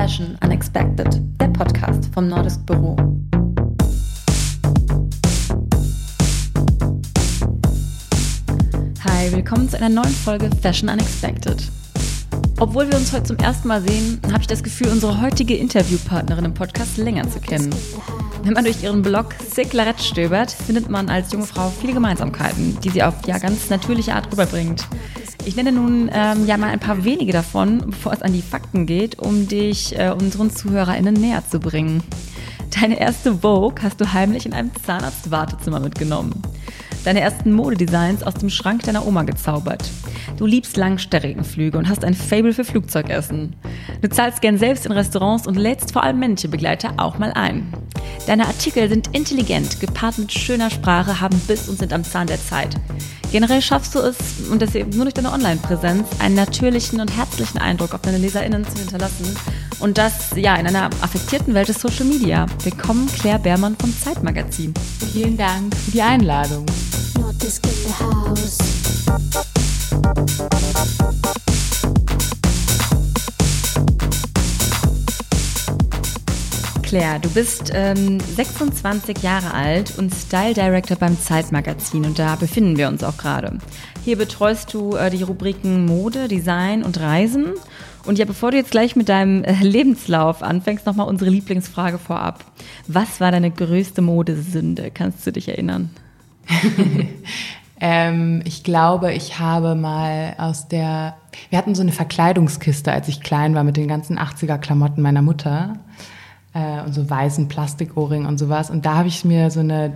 [0.00, 2.96] Fashion Unexpected, der Podcast vom Nordisk Büro.
[9.04, 11.62] Hi, willkommen zu einer neuen Folge Fashion Unexpected.
[12.60, 16.46] Obwohl wir uns heute zum ersten Mal sehen, habe ich das Gefühl, unsere heutige Interviewpartnerin
[16.46, 17.68] im Podcast länger zu kennen.
[18.42, 22.88] Wenn man durch ihren Blog Seclaret stöbert, findet man als junge Frau viele Gemeinsamkeiten, die
[22.88, 24.86] sie auf ja ganz natürliche Art rüberbringt.
[25.50, 28.86] Ich nenne nun ähm, ja mal ein paar wenige davon, bevor es an die Fakten
[28.86, 32.04] geht, um dich äh, unseren ZuhörerInnen näher zu bringen.
[32.80, 36.40] Deine erste Vogue hast du heimlich in einem Zahnarzt-Wartezimmer mitgenommen.
[37.04, 39.88] Deine ersten Modedesigns aus dem Schrank deiner Oma gezaubert.
[40.36, 43.56] Du liebst Langstreckenflüge und hast ein Fable für Flugzeugessen.
[44.02, 47.72] Du zahlst gern selbst in Restaurants und lädst vor allem männliche Begleiter auch mal ein.
[48.26, 52.40] Deine Artikel sind intelligent, gepaart mit schöner Sprache, haben Biss und sind am Zahn der
[52.42, 52.76] Zeit.
[53.32, 54.16] Generell schaffst du es,
[54.50, 58.64] und das eben nur durch deine Online-Präsenz, einen natürlichen und herzlichen Eindruck auf deine LeserInnen
[58.64, 59.36] zu hinterlassen.
[59.78, 62.46] Und das, ja, in einer affektierten Welt des Social Media.
[62.64, 64.74] Willkommen, Claire Beermann vom Zeitmagazin.
[65.12, 66.66] Vielen Dank für die Einladung.
[76.90, 82.76] Claire, du bist ähm, 26 Jahre alt und Style Director beim Zeitmagazin und da befinden
[82.76, 83.58] wir uns auch gerade.
[84.04, 87.52] Hier betreust du äh, die Rubriken Mode, Design und Reisen.
[88.06, 92.44] Und ja, bevor du jetzt gleich mit deinem äh, Lebenslauf anfängst, nochmal unsere Lieblingsfrage vorab.
[92.88, 94.90] Was war deine größte Modesünde?
[94.92, 95.90] Kannst du dich erinnern?
[97.80, 101.16] ähm, ich glaube, ich habe mal aus der,
[101.48, 105.74] wir hatten so eine Verkleidungskiste, als ich klein war, mit den ganzen 80er-Klamotten meiner Mutter
[106.54, 108.70] äh, und so weißen Plastikohrring und sowas.
[108.70, 109.92] Und da habe ich mir so eine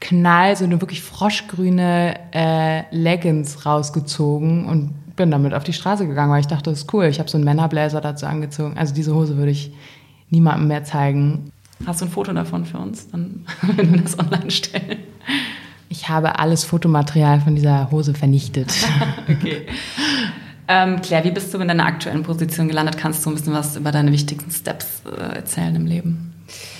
[0.00, 6.30] Knall, so eine wirklich froschgrüne äh, Leggings rausgezogen und bin damit auf die Straße gegangen,
[6.30, 7.06] weil ich dachte, das ist cool.
[7.06, 8.78] Ich habe so einen Männerbläser dazu angezogen.
[8.78, 9.72] Also diese Hose würde ich
[10.30, 11.50] niemandem mehr zeigen.
[11.84, 14.98] Hast du ein Foto davon für uns, dann, wenn wir das online stellen?
[15.88, 18.72] Ich habe alles Fotomaterial von dieser Hose vernichtet.
[19.28, 19.66] okay.
[20.68, 22.98] Ähm, Claire, wie bist du in deiner aktuellen Position gelandet?
[22.98, 26.34] Kannst du ein bisschen was über deine wichtigsten Steps äh, erzählen im Leben?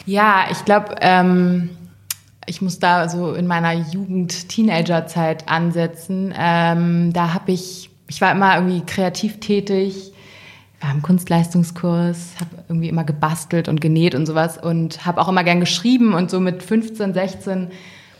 [0.04, 1.70] Ja, ich glaube, ähm,
[2.44, 6.34] ich muss da so in meiner Jugend-Teenager-Zeit ansetzen.
[6.36, 10.12] Ähm, da habe ich, ich war immer irgendwie kreativ tätig,
[10.80, 15.44] war im Kunstleistungskurs, habe irgendwie immer gebastelt und genäht und sowas und habe auch immer
[15.44, 17.68] gern geschrieben und so mit 15, 16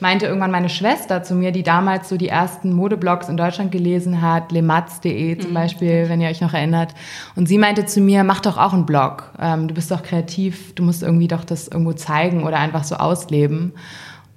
[0.00, 4.22] meinte irgendwann meine Schwester zu mir, die damals so die ersten Modeblogs in Deutschland gelesen
[4.22, 5.54] hat, lematz.de zum mhm.
[5.54, 6.94] Beispiel, wenn ihr euch noch erinnert.
[7.36, 9.32] Und sie meinte zu mir, mach doch auch einen Blog.
[9.40, 12.96] Ähm, du bist doch kreativ, du musst irgendwie doch das irgendwo zeigen oder einfach so
[12.96, 13.72] ausleben.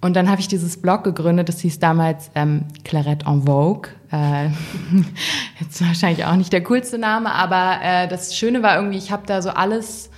[0.01, 3.91] Und dann habe ich dieses Blog gegründet, das hieß damals ähm, Clarette en Vogue.
[4.11, 4.47] Äh,
[5.59, 9.23] jetzt wahrscheinlich auch nicht der coolste Name, aber äh, das Schöne war irgendwie, ich habe
[9.27, 10.09] da so alles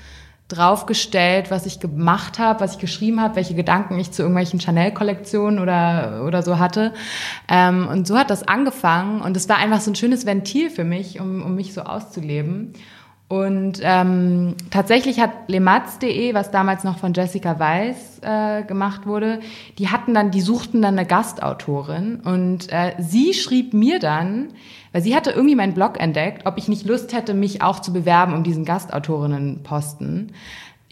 [0.54, 5.60] draufgestellt, was ich gemacht habe, was ich geschrieben habe, welche Gedanken ich zu irgendwelchen Chanel-Kollektionen
[5.60, 6.94] oder, oder so hatte.
[7.50, 10.84] Ähm, und so hat das angefangen und es war einfach so ein schönes Ventil für
[10.84, 12.74] mich, um, um mich so auszuleben.
[13.30, 19.40] Und ähm, tatsächlich hat lematz.de, was damals noch von Jessica Weiss äh, gemacht wurde,
[19.80, 24.50] die hatten dann, die suchten dann eine Gastautorin und äh, sie schrieb mir dann,
[24.94, 27.92] weil sie hatte irgendwie meinen Blog entdeckt, ob ich nicht Lust hätte, mich auch zu
[27.92, 30.32] bewerben um diesen Gastautorinnenposten.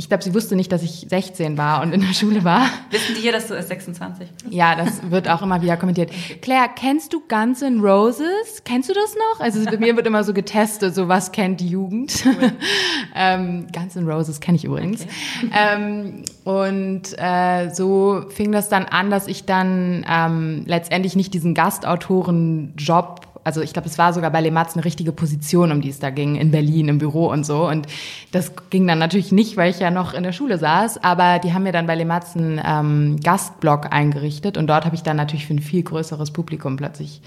[0.02, 2.66] Ich glaube, sie wusste nicht, dass ich 16 war und in der Schule war.
[2.90, 4.52] Wissen die hier, dass du erst 26 bist?
[4.52, 6.10] Ja, das wird auch immer wieder kommentiert.
[6.42, 8.64] Claire, kennst du Guns N' Roses?
[8.66, 9.46] Kennst du das noch?
[9.46, 12.24] Also bei mir wird immer so getestet, so was kennt die Jugend.
[12.26, 12.52] Cool.
[13.16, 15.04] ähm, Guns N' Roses kenne ich übrigens.
[15.04, 15.52] Okay.
[15.54, 21.54] Ähm, und äh, so fing das dann an, dass ich dann ähm, letztendlich nicht diesen
[21.54, 26.00] Gastautoren-Job also ich glaube, es war sogar bei Lematz eine richtige Position, um die es
[26.00, 27.68] da ging, in Berlin, im Büro und so.
[27.68, 27.88] Und
[28.32, 31.54] das ging dann natürlich nicht, weil ich ja noch in der Schule saß, aber die
[31.54, 35.48] haben mir dann bei Lematz einen ähm, Gastblog eingerichtet und dort habe ich dann natürlich
[35.48, 37.22] für ein viel größeres Publikum plötzlich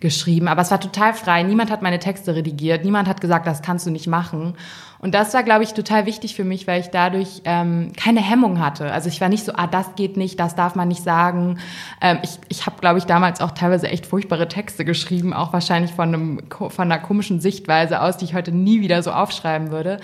[0.00, 0.48] geschrieben.
[0.48, 1.42] Aber es war total frei.
[1.42, 2.84] Niemand hat meine Texte redigiert.
[2.84, 4.54] Niemand hat gesagt, das kannst du nicht machen.
[5.02, 8.60] Und das war, glaube ich, total wichtig für mich, weil ich dadurch ähm, keine Hemmung
[8.60, 8.92] hatte.
[8.92, 11.58] Also ich war nicht so, ah, das geht nicht, das darf man nicht sagen.
[12.02, 15.92] Ähm, ich ich habe, glaube ich, damals auch teilweise echt furchtbare Texte geschrieben, auch wahrscheinlich
[15.92, 20.00] von, einem, von einer komischen Sichtweise aus, die ich heute nie wieder so aufschreiben würde.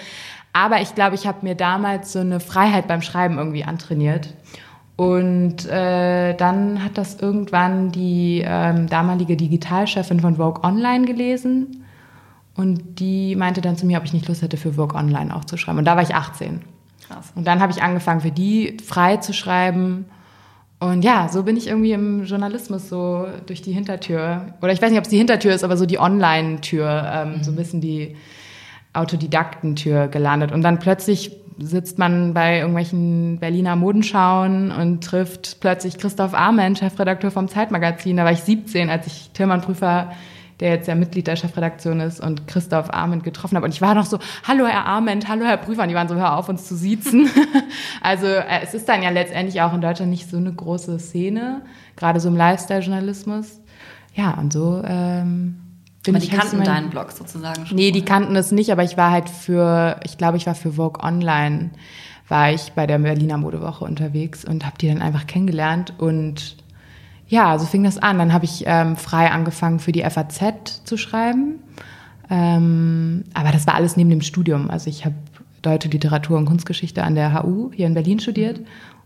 [0.54, 4.32] Aber ich glaube, ich habe mir damals so eine Freiheit beim Schreiben irgendwie antrainiert.
[4.96, 11.85] Und äh, dann hat das irgendwann die ähm, damalige Digitalchefin von Vogue Online gelesen.
[12.56, 15.44] Und die meinte dann zu mir, ob ich nicht Lust hätte, für Vogue Online auch
[15.44, 15.78] zu schreiben.
[15.78, 16.62] Und da war ich 18.
[17.06, 17.32] Krass.
[17.34, 20.06] Und dann habe ich angefangen, für die frei zu schreiben.
[20.78, 24.54] Und ja, so bin ich irgendwie im Journalismus so durch die Hintertür.
[24.62, 27.10] Oder ich weiß nicht, ob es die Hintertür ist, aber so die Online-Tür.
[27.12, 27.42] Ähm, mhm.
[27.42, 28.16] So ein bisschen die
[28.94, 30.52] Autodidaktentür gelandet.
[30.52, 37.30] Und dann plötzlich sitzt man bei irgendwelchen Berliner Modenschauen und trifft plötzlich Christoph Arment, Chefredakteur
[37.30, 38.16] vom Zeitmagazin.
[38.16, 40.12] Da war ich 17, als ich Tilman Prüfer
[40.60, 43.66] der jetzt ja Mitglied der Chefredaktion ist und Christoph Arment getroffen habe.
[43.66, 45.82] Und ich war noch so, hallo Herr Arment, hallo Herr Prüfer.
[45.82, 47.28] Und die waren so, hör auf, uns zu siezen.
[48.00, 51.62] also äh, es ist dann ja letztendlich auch in Deutschland nicht so eine große Szene,
[51.96, 53.60] gerade so im Lifestyle-Journalismus.
[54.14, 55.60] Ja, und so ähm,
[56.08, 57.76] aber die kannten mein, deinen Blog sozusagen schon.
[57.76, 60.72] Nee, die kannten es nicht, aber ich war halt für, ich glaube, ich war für
[60.72, 61.70] Vogue Online,
[62.28, 66.56] war ich bei der Berliner Modewoche unterwegs und habe die dann einfach kennengelernt und
[67.28, 68.18] ja, so fing das an.
[68.18, 71.60] Dann habe ich ähm, frei angefangen für die FAZ zu schreiben.
[72.30, 74.70] Ähm, aber das war alles neben dem Studium.
[74.70, 75.14] Also ich habe
[75.62, 78.60] Deutsche Literatur und Kunstgeschichte an der HU hier in Berlin studiert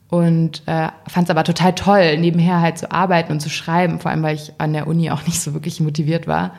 [0.09, 4.11] und äh, fand es aber total toll, nebenher halt zu arbeiten und zu schreiben, vor
[4.11, 6.53] allem weil ich an der Uni auch nicht so wirklich motiviert war.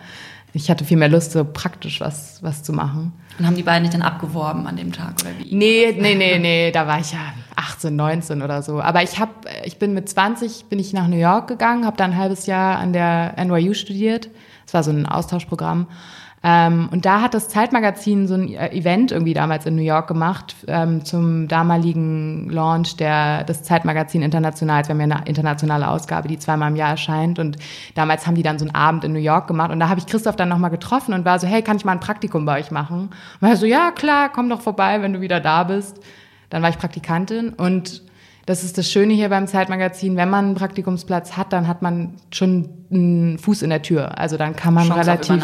[0.54, 3.14] Ich hatte viel mehr Lust, so praktisch was, was zu machen.
[3.40, 5.56] Und haben die beiden nicht dann abgeworben an dem Tag oder wie?
[5.56, 7.20] Nee, nee, nee, nee, da war ich ja
[7.56, 8.82] 18, 19 oder so.
[8.82, 9.32] Aber ich habe,
[9.64, 12.78] ich bin mit 20 bin ich nach New York gegangen, habe da ein halbes Jahr
[12.78, 14.30] an der NYU studiert.
[14.66, 15.88] Das war so ein Austauschprogramm
[16.44, 20.08] ähm, und da hat das Zeitmagazin so ein äh, Event irgendwie damals in New York
[20.08, 24.88] gemacht ähm, zum damaligen Launch der, des Zeitmagazin Internationals.
[24.88, 27.38] Wir haben ja eine internationale Ausgabe, die zweimal im Jahr erscheint.
[27.38, 27.58] Und
[27.94, 29.70] damals haben die dann so einen Abend in New York gemacht.
[29.70, 31.92] Und da habe ich Christoph dann nochmal getroffen und war so, hey, kann ich mal
[31.92, 33.12] ein Praktikum bei euch machen?
[33.40, 36.00] Und er so, ja, klar, komm doch vorbei, wenn du wieder da bist.
[36.52, 38.04] Dann war ich Praktikantin und
[38.46, 42.16] das ist das Schöne hier beim Zeitmagazin, wenn man einen Praktikumsplatz hat, dann hat man
[42.32, 44.18] schon einen Fuß in der Tür.
[44.18, 45.44] Also dann kann man Chance relativ.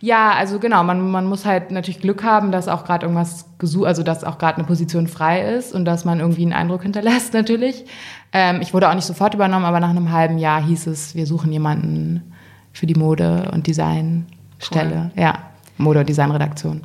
[0.00, 3.86] Ja, also genau, man, man muss halt natürlich Glück haben, dass auch gerade irgendwas gesucht,
[3.86, 7.32] also dass auch gerade eine Position frei ist und dass man irgendwie einen Eindruck hinterlässt
[7.32, 7.84] natürlich.
[8.32, 11.26] Ähm, ich wurde auch nicht sofort übernommen, aber nach einem halben Jahr hieß es, wir
[11.26, 12.34] suchen jemanden
[12.72, 15.10] für die Mode- und Designstelle.
[15.16, 15.22] Cool.
[15.22, 15.38] Ja,
[15.78, 16.82] Mode- und Designredaktion.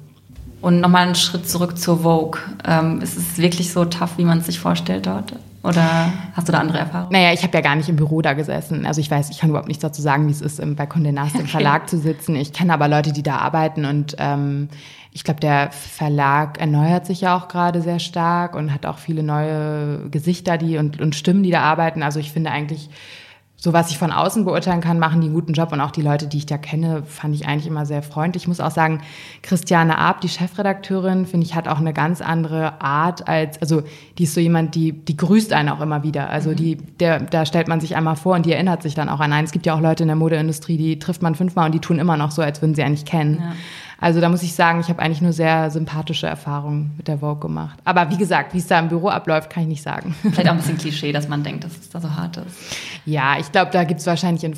[0.61, 2.39] Und nochmal einen Schritt zurück zur Vogue.
[2.65, 5.33] Ähm, ist es wirklich so tough, wie man es sich vorstellt dort?
[5.63, 7.11] Oder hast du da andere Erfahrungen?
[7.11, 8.85] Naja, ich habe ja gar nicht im Büro da gesessen.
[8.85, 11.35] Also ich weiß, ich kann überhaupt nichts dazu sagen, wie es ist, bei Condé Nast
[11.35, 12.35] im Verlag zu sitzen.
[12.35, 14.69] Ich kenne aber Leute, die da arbeiten und ähm,
[15.13, 19.23] ich glaube, der Verlag erneuert sich ja auch gerade sehr stark und hat auch viele
[19.23, 22.01] neue Gesichter die und, und Stimmen, die da arbeiten.
[22.01, 22.89] Also ich finde eigentlich
[23.63, 25.71] so was ich von außen beurteilen kann, machen die einen guten Job.
[25.71, 28.43] Und auch die Leute, die ich da kenne, fand ich eigentlich immer sehr freundlich.
[28.43, 29.01] Ich muss auch sagen,
[29.43, 33.83] Christiane Ab, die Chefredakteurin, finde ich, hat auch eine ganz andere Art als, also
[34.17, 36.31] die ist so jemand, die, die grüßt einen auch immer wieder.
[36.31, 36.55] Also mhm.
[36.55, 39.31] die, der, da stellt man sich einmal vor und die erinnert sich dann auch an
[39.31, 39.45] einen.
[39.45, 41.99] Es gibt ja auch Leute in der Modeindustrie, die trifft man fünfmal und die tun
[41.99, 43.37] immer noch so, als würden sie eigentlich kennen.
[43.41, 43.53] Ja.
[44.01, 47.39] Also da muss ich sagen, ich habe eigentlich nur sehr sympathische Erfahrungen mit der Vogue
[47.39, 47.79] gemacht.
[47.85, 50.15] Aber wie gesagt, wie es da im Büro abläuft, kann ich nicht sagen.
[50.21, 52.57] Vielleicht auch ein bisschen Klischee, dass man denkt, dass es da so hart ist.
[53.05, 54.55] Ja, ich glaube, da gibt es wahrscheinlich in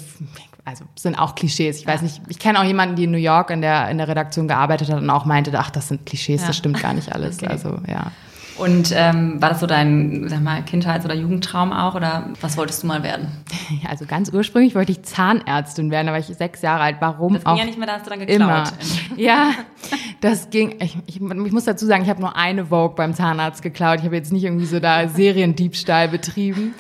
[0.66, 1.80] also sind auch Klischees.
[1.80, 4.08] Ich weiß nicht, ich kenne auch jemanden, die in New York in der, in der
[4.08, 6.48] Redaktion gearbeitet hat und auch meinte, ach, das sind Klischees, ja.
[6.48, 7.38] das stimmt gar nicht alles.
[7.38, 7.48] Okay.
[7.48, 8.12] Also, ja.
[8.58, 12.84] Und ähm, war das so dein, sag mal, Kindheits- oder Jugendtraum auch oder was wolltest
[12.84, 13.28] du mal werden?
[13.90, 16.98] Also ganz ursprünglich wollte ich Zahnärztin werden, da war ich sechs Jahre alt.
[17.00, 18.40] Warum das ging auch ja nicht mehr, da hast du dann geklaut.
[18.40, 18.64] Immer.
[19.18, 19.52] Ja,
[20.22, 20.76] das ging.
[20.80, 24.00] Ich, ich, ich muss dazu sagen, ich habe nur eine Vogue beim Zahnarzt geklaut.
[24.00, 26.74] Ich habe jetzt nicht irgendwie so da Seriendiebstahl betrieben.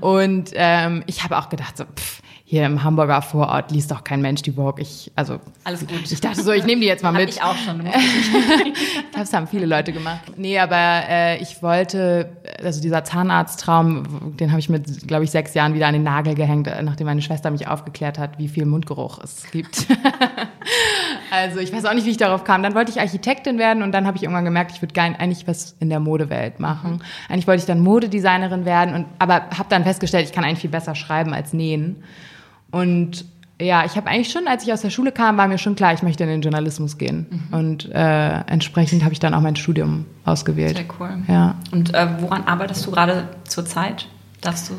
[0.00, 2.19] Und ähm, ich habe auch gedacht so, pff,
[2.50, 4.82] hier im Hamburger Vorort liest doch kein Mensch die Vogue.
[4.82, 6.10] Ich, also, Alles gut.
[6.10, 7.28] Ich dachte so, ich nehme die jetzt mal mit.
[7.28, 7.80] ich auch schon.
[9.14, 10.22] das haben viele Leute gemacht.
[10.36, 15.54] Nee, aber äh, ich wollte, also dieser Zahnarzttraum, den habe ich mit, glaube ich, sechs
[15.54, 19.20] Jahren wieder an den Nagel gehängt, nachdem meine Schwester mich aufgeklärt hat, wie viel Mundgeruch
[19.22, 19.86] es gibt.
[21.30, 22.64] also ich weiß auch nicht, wie ich darauf kam.
[22.64, 25.46] Dann wollte ich Architektin werden und dann habe ich irgendwann gemerkt, ich würde gerne eigentlich
[25.46, 26.94] was in der Modewelt machen.
[26.94, 27.02] Mhm.
[27.28, 30.70] Eigentlich wollte ich dann Modedesignerin werden, und, aber habe dann festgestellt, ich kann eigentlich viel
[30.70, 32.02] besser schreiben als nähen.
[32.70, 33.24] Und
[33.60, 35.92] ja, ich habe eigentlich schon, als ich aus der Schule kam, war mir schon klar,
[35.92, 37.26] ich möchte in den Journalismus gehen.
[37.30, 37.58] Mhm.
[37.58, 40.76] Und äh, entsprechend habe ich dann auch mein Studium ausgewählt.
[40.76, 41.22] Sehr cool.
[41.28, 41.56] Ja.
[41.70, 44.08] Und äh, woran arbeitest du gerade zurzeit?
[44.40, 44.74] Darfst du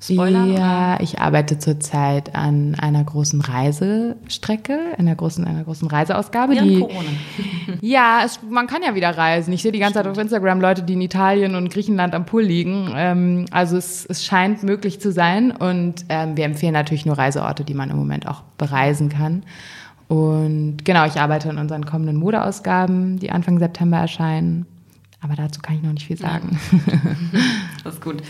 [0.00, 0.52] Spoilern?
[0.52, 1.02] Ja, oder?
[1.02, 6.54] ich arbeite zurzeit an einer großen Reisestrecke, einer großen, einer großen Reiseausgabe.
[6.54, 7.08] Während die, Corona.
[7.80, 9.52] ja, es, man kann ja wieder reisen.
[9.52, 10.14] Ich sehe die ganze Stimmt.
[10.14, 12.92] Zeit auf Instagram Leute, die in Italien und Griechenland am Pool liegen.
[12.94, 17.64] Ähm, also es, es scheint möglich zu sein und ähm, wir empfehlen natürlich nur Reiseorte,
[17.64, 19.42] die man im Moment auch bereisen kann.
[20.06, 24.64] Und genau, ich arbeite an unseren kommenden Modeausgaben, die Anfang September erscheinen.
[25.20, 26.58] Aber dazu kann ich noch nicht viel sagen.
[26.70, 27.40] Ja.
[27.84, 28.22] Das ist gut.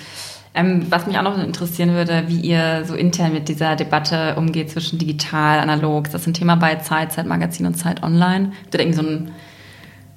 [0.59, 4.71] Ähm, was mich auch noch interessieren würde, wie ihr so intern mit dieser Debatte umgeht
[4.71, 6.07] zwischen digital, analog.
[6.07, 8.51] Ist das ein Thema bei Zeit, Zeitmagazin und Zeit Online?
[8.65, 9.33] Habt ihr da irgendwie so einen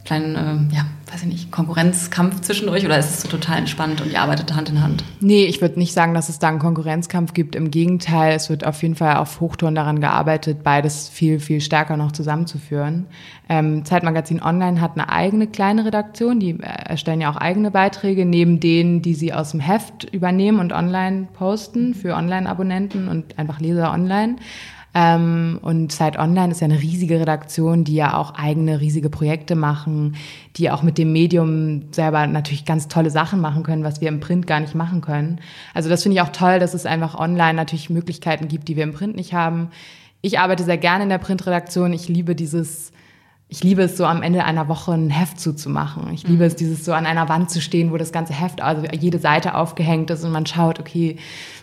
[0.04, 0.36] kleinen
[0.72, 4.12] äh, ja, weiß ich nicht, Konkurrenzkampf zwischen euch oder ist es so total entspannt und
[4.12, 5.04] ihr arbeitet Hand in Hand?
[5.20, 7.56] Nee, ich würde nicht sagen, dass es da einen Konkurrenzkampf gibt.
[7.56, 11.98] Im Gegenteil, es wird auf jeden Fall auf Hochtouren daran gearbeitet, beides viel, viel stärker
[11.98, 13.08] noch zusammenzuführen.
[13.50, 18.26] Ähm, Zeitmagazin Online hat eine eigene kleine Redaktion, die äh, erstellen ja auch eigene Beiträge,
[18.26, 23.60] neben denen, die sie aus dem Heft übernehmen und online posten für Online-Abonnenten und einfach
[23.60, 24.38] Leser online.
[24.94, 29.56] Ähm, und Zeit Online ist ja eine riesige Redaktion, die ja auch eigene riesige Projekte
[29.56, 30.16] machen,
[30.58, 34.20] die auch mit dem Medium selber natürlich ganz tolle Sachen machen können, was wir im
[34.20, 35.40] Print gar nicht machen können.
[35.74, 38.84] Also das finde ich auch toll, dass es einfach online natürlich Möglichkeiten gibt, die wir
[38.84, 39.70] im Print nicht haben.
[40.22, 41.94] Ich arbeite sehr gerne in der Printredaktion.
[41.94, 42.92] Ich liebe dieses
[43.52, 46.14] ich liebe es so am Ende einer Woche ein Heft zuzumachen.
[46.14, 46.48] Ich liebe mhm.
[46.48, 49.56] es, dieses so an einer Wand zu stehen, wo das ganze Heft, also jede Seite
[49.56, 51.18] aufgehängt ist und man schaut, okay,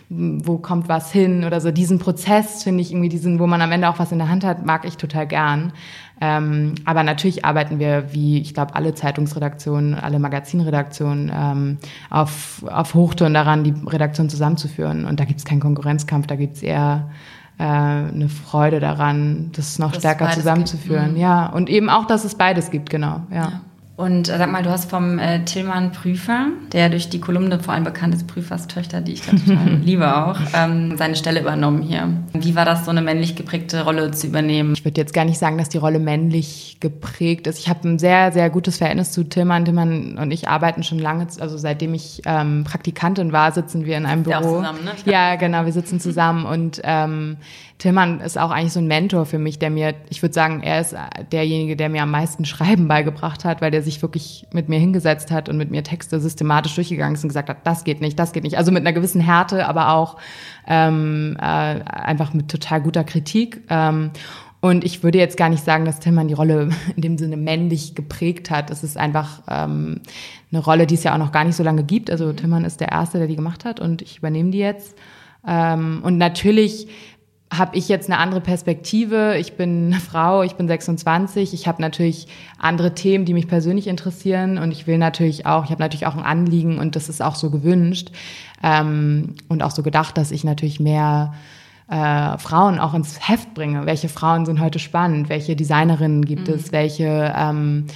[0.07, 1.71] wo kommt was hin oder so.
[1.71, 4.43] Diesen Prozess finde ich irgendwie, diesen, wo man am Ende auch was in der Hand
[4.43, 5.73] hat, mag ich total gern.
[6.21, 11.77] Ähm, aber natürlich arbeiten wir, wie ich glaube, alle Zeitungsredaktionen, alle Magazinredaktionen, ähm,
[12.11, 15.05] auf, auf Hochtouren daran, die Redaktion zusammenzuführen.
[15.05, 17.09] Und da gibt es keinen Konkurrenzkampf, da gibt es eher
[17.59, 21.11] äh, eine Freude daran, das noch das stärker zusammenzuführen.
[21.11, 21.17] Mhm.
[21.17, 23.21] Ja, und eben auch, dass es beides gibt, genau.
[23.29, 23.35] ja.
[23.35, 23.61] ja.
[23.99, 27.73] Und äh, sag mal, du hast vom äh, Tillmann Prüfer, der durch die Kolumne vor
[27.73, 32.07] allem bekannt ist, Prüferstöchter, die ich total liebe auch, ähm, seine Stelle übernommen hier.
[32.31, 34.71] Wie war das, so eine männlich geprägte Rolle zu übernehmen?
[34.71, 37.59] Ich würde jetzt gar nicht sagen, dass die Rolle männlich geprägt ist.
[37.59, 39.65] Ich habe ein sehr, sehr gutes Verhältnis zu Tillmann.
[39.65, 44.05] Tillmann und ich arbeiten schon lange, also seitdem ich ähm, Praktikantin war, sitzen wir in
[44.05, 44.33] einem Büro.
[44.33, 44.91] Ja, zusammen, ne?
[45.11, 47.35] ja genau, wir sitzen zusammen und ähm,
[47.79, 50.81] Tillmann ist auch eigentlich so ein Mentor für mich, der mir, ich würde sagen, er
[50.81, 50.95] ist
[51.31, 55.31] derjenige, der mir am meisten Schreiben beigebracht hat, weil der sich wirklich mit mir hingesetzt
[55.31, 58.31] hat und mit mir Texte systematisch durchgegangen ist und gesagt hat, das geht nicht, das
[58.31, 58.57] geht nicht.
[58.57, 60.17] Also mit einer gewissen Härte, aber auch
[60.67, 63.61] ähm, äh, einfach mit total guter Kritik.
[63.69, 64.11] Ähm,
[64.61, 67.95] und ich würde jetzt gar nicht sagen, dass Tillmann die Rolle in dem Sinne männlich
[67.95, 68.69] geprägt hat.
[68.69, 70.01] Es ist einfach ähm,
[70.51, 72.11] eine Rolle, die es ja auch noch gar nicht so lange gibt.
[72.11, 74.95] Also Tillmann ist der Erste, der die gemacht hat und ich übernehme die jetzt.
[75.47, 76.87] Ähm, und natürlich
[77.51, 79.37] habe ich jetzt eine andere Perspektive.
[79.37, 81.53] Ich bin eine Frau, ich bin 26.
[81.53, 82.27] Ich habe natürlich
[82.59, 86.15] andere Themen, die mich persönlich interessieren und ich will natürlich auch, ich habe natürlich auch
[86.15, 88.11] ein Anliegen und das ist auch so gewünscht
[88.63, 91.33] ähm, und auch so gedacht, dass ich natürlich mehr
[91.89, 93.87] äh, Frauen auch ins Heft bringe.
[93.87, 95.29] Welche Frauen sind heute spannend?
[95.29, 96.53] Welche Designerinnen gibt mhm.
[96.53, 96.71] es?
[96.71, 97.87] Welche ähm,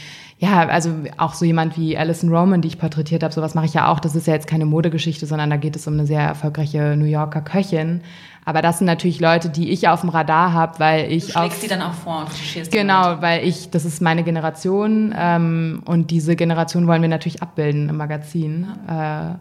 [0.43, 3.73] ja, also auch so jemand wie Alison Roman, die ich porträtiert habe, sowas mache ich
[3.75, 4.01] ja auch.
[4.01, 7.05] Das ist ja jetzt keine Modegeschichte, sondern da geht es um eine sehr erfolgreiche New
[7.05, 8.01] Yorker Köchin.
[8.45, 11.61] Aber das sind natürlich Leute, die ich auf dem Radar habe, weil ich du schlägst
[11.61, 12.25] sie dann auch vor
[12.71, 17.89] Genau, weil ich, das ist meine Generation ähm, und diese Generation wollen wir natürlich abbilden
[17.89, 18.67] im Magazin.
[18.87, 19.31] Ja.
[19.31, 19.35] Äh,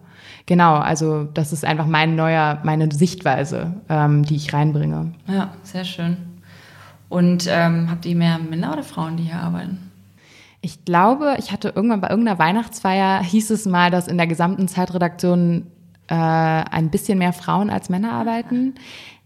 [0.47, 5.13] genau, also das ist einfach mein neuer, meine Sichtweise, ähm, die ich reinbringe.
[5.27, 6.17] Ja, sehr schön.
[7.09, 9.91] Und ähm, habt ihr mehr Männer oder Frauen, die hier arbeiten?
[10.63, 14.69] Ich glaube, ich hatte irgendwann bei irgendeiner Weihnachtsfeier hieß es mal, dass in der gesamten
[14.69, 15.67] Zeitredaktion
[16.09, 18.75] äh, ein bisschen mehr Frauen als Männer arbeiten.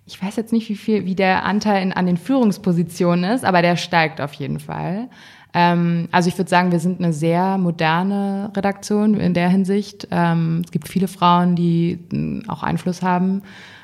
[0.07, 3.63] Ich weiß jetzt nicht, wie viel, wie der Anteil in, an den Führungspositionen ist, aber
[3.63, 5.09] der steigt auf jeden Fall.
[5.53, 10.07] Ähm, also ich würde sagen, wir sind eine sehr moderne Redaktion in der Hinsicht.
[10.11, 13.43] Ähm, es gibt viele Frauen, die äh, auch Einfluss haben.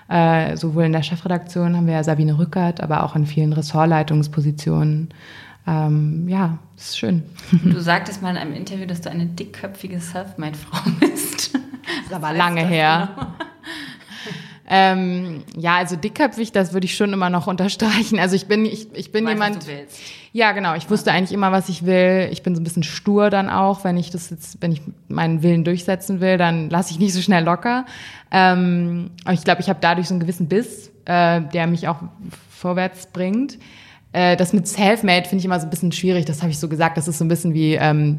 [0.09, 5.09] Äh, sowohl in der Chefredaktion haben wir ja Sabine Rückert, aber auch in vielen Ressortleitungspositionen.
[5.67, 7.23] Ähm, ja, ist schön.
[7.65, 11.59] Du sagtest mal in einem Interview, dass du eine dickköpfige Selfmade-Frau bist.
[12.13, 13.09] Das ist aber lange her.
[13.15, 13.27] Genau?
[14.69, 18.19] ähm, ja, also dickköpfig, das würde ich schon immer noch unterstreichen.
[18.19, 19.67] Also ich bin, ich, ich bin weißt, jemand.
[20.33, 20.75] Ja, genau.
[20.75, 22.29] Ich wusste eigentlich immer, was ich will.
[22.31, 25.43] Ich bin so ein bisschen stur dann auch, wenn ich das jetzt, wenn ich meinen
[25.43, 27.87] Willen durchsetzen will, dann lasse ich nicht so schnell locker.
[28.31, 32.01] Ähm, aber ich glaube, ich habe dadurch so einen gewissen Biss, äh, der mich auch
[32.51, 33.59] vorwärts bringt.
[34.13, 36.27] Äh, das mit Selfmade finde ich immer so ein bisschen schwierig.
[36.27, 36.99] Das habe ich so gesagt.
[36.99, 38.19] Das ist so ein bisschen wie ähm,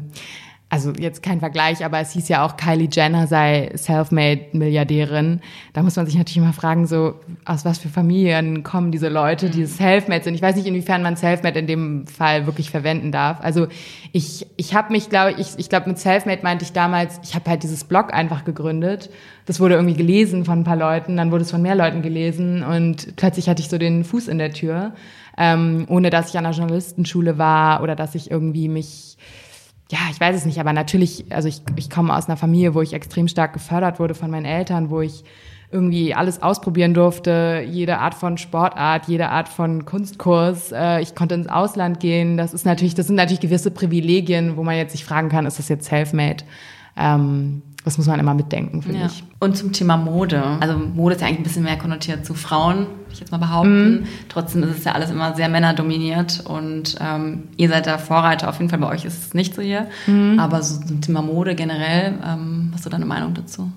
[0.70, 5.40] also jetzt kein Vergleich, aber es hieß ja auch, Kylie Jenner sei Selfmade-Milliardärin.
[5.72, 9.50] Da muss man sich natürlich immer fragen, so aus was für Familien kommen diese Leute,
[9.50, 9.66] die mhm.
[9.66, 10.34] Selfmade sind.
[10.34, 13.40] Ich weiß nicht, inwiefern man Selfmade in dem Fall wirklich verwenden darf.
[13.40, 13.68] Also
[14.12, 17.48] ich, ich habe mich, glaube ich, ich glaube mit Selfmade meinte ich damals, ich habe
[17.50, 19.10] halt dieses Blog einfach gegründet.
[19.46, 22.64] Das wurde irgendwie gelesen von ein paar Leuten, dann wurde es von mehr Leuten gelesen
[22.64, 24.94] und plötzlich hatte ich so den Fuß in der Tür,
[25.36, 29.18] ähm, ohne dass ich an einer Journalistenschule war oder dass ich irgendwie mich
[29.90, 32.80] ja, ich weiß es nicht, aber natürlich, also ich, ich komme aus einer Familie, wo
[32.80, 35.24] ich extrem stark gefördert wurde von meinen Eltern, wo ich
[35.70, 40.72] irgendwie alles ausprobieren durfte, jede Art von Sportart, jede Art von Kunstkurs.
[40.72, 42.36] Äh, ich konnte ins Ausland gehen.
[42.36, 45.58] Das ist natürlich, das sind natürlich gewisse Privilegien, wo man jetzt sich fragen kann, ist
[45.58, 46.44] das jetzt self-made?
[46.96, 49.06] Ähm, das muss man immer mitdenken, finde ja.
[49.06, 49.22] ich.
[49.40, 50.42] Und zum Thema Mode.
[50.60, 53.38] Also Mode ist ja eigentlich ein bisschen mehr konnotiert zu Frauen, würde ich jetzt mal
[53.38, 53.92] behaupten.
[53.92, 54.06] Mm.
[54.30, 58.48] Trotzdem ist es ja alles immer sehr männerdominiert und ähm, ihr seid da Vorreiter.
[58.48, 59.86] Auf jeden Fall bei euch ist es nicht so hier.
[60.06, 60.38] Mm.
[60.38, 63.70] Aber so zum Thema Mode generell, ähm, was ist so deine Meinung dazu?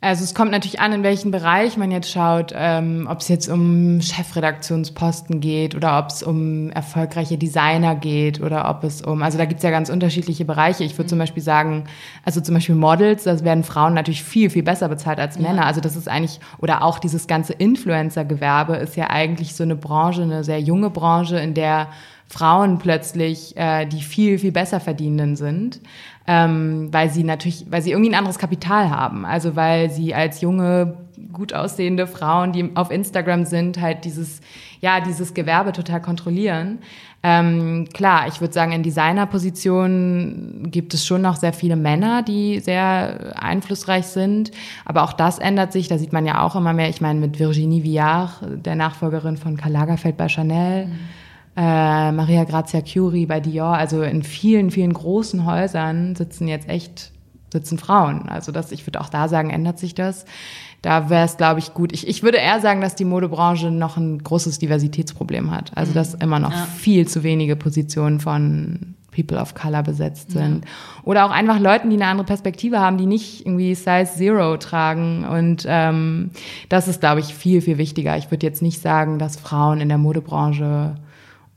[0.00, 3.48] Also es kommt natürlich an, in welchen Bereich man jetzt schaut, ähm, ob es jetzt
[3.48, 9.38] um Chefredaktionsposten geht oder ob es um erfolgreiche Designer geht oder ob es um, also
[9.38, 10.84] da gibt's ja ganz unterschiedliche Bereiche.
[10.84, 11.08] Ich würde mhm.
[11.08, 11.84] zum Beispiel sagen,
[12.24, 15.62] also zum Beispiel Models, das werden Frauen natürlich viel, viel besser bezahlt als Männer.
[15.62, 15.66] Ja.
[15.66, 20.22] Also das ist eigentlich, oder auch dieses ganze Influencer-Gewerbe ist ja eigentlich so eine Branche,
[20.22, 21.88] eine sehr junge Branche, in der
[22.28, 25.80] Frauen plötzlich äh, die viel, viel besser verdienenden sind
[26.30, 29.24] ähm, weil sie natürlich, weil sie irgendwie ein anderes Kapital haben.
[29.24, 30.98] Also weil sie als junge,
[31.32, 34.42] gut aussehende Frauen, die auf Instagram sind, halt dieses,
[34.82, 36.80] ja, dieses Gewerbe total kontrollieren.
[37.22, 42.60] Ähm, klar, ich würde sagen, in Designerpositionen gibt es schon noch sehr viele Männer, die
[42.60, 44.50] sehr einflussreich sind.
[44.84, 45.88] Aber auch das ändert sich.
[45.88, 46.90] Da sieht man ja auch immer mehr.
[46.90, 50.88] Ich meine, mit Virginie Viard, der Nachfolgerin von Karl Lagerfeld bei Chanel.
[50.88, 50.98] Mhm
[51.58, 57.10] äh, Maria Grazia Curie bei Dior, also in vielen, vielen großen Häusern sitzen jetzt echt,
[57.52, 58.28] sitzen Frauen.
[58.28, 60.24] Also das, ich würde auch da sagen, ändert sich das.
[60.82, 61.92] Da wäre es, glaube ich, gut.
[61.92, 65.72] Ich, ich würde eher sagen, dass die Modebranche noch ein großes Diversitätsproblem hat.
[65.74, 66.20] Also dass mhm.
[66.20, 66.68] immer noch ja.
[66.76, 70.64] viel zu wenige Positionen von People of Color besetzt sind.
[70.64, 70.70] Ja.
[71.02, 75.24] Oder auch einfach Leuten, die eine andere Perspektive haben, die nicht irgendwie Size Zero tragen.
[75.24, 76.30] Und ähm,
[76.68, 78.16] das ist, glaube ich, viel, viel wichtiger.
[78.16, 80.94] Ich würde jetzt nicht sagen, dass Frauen in der Modebranche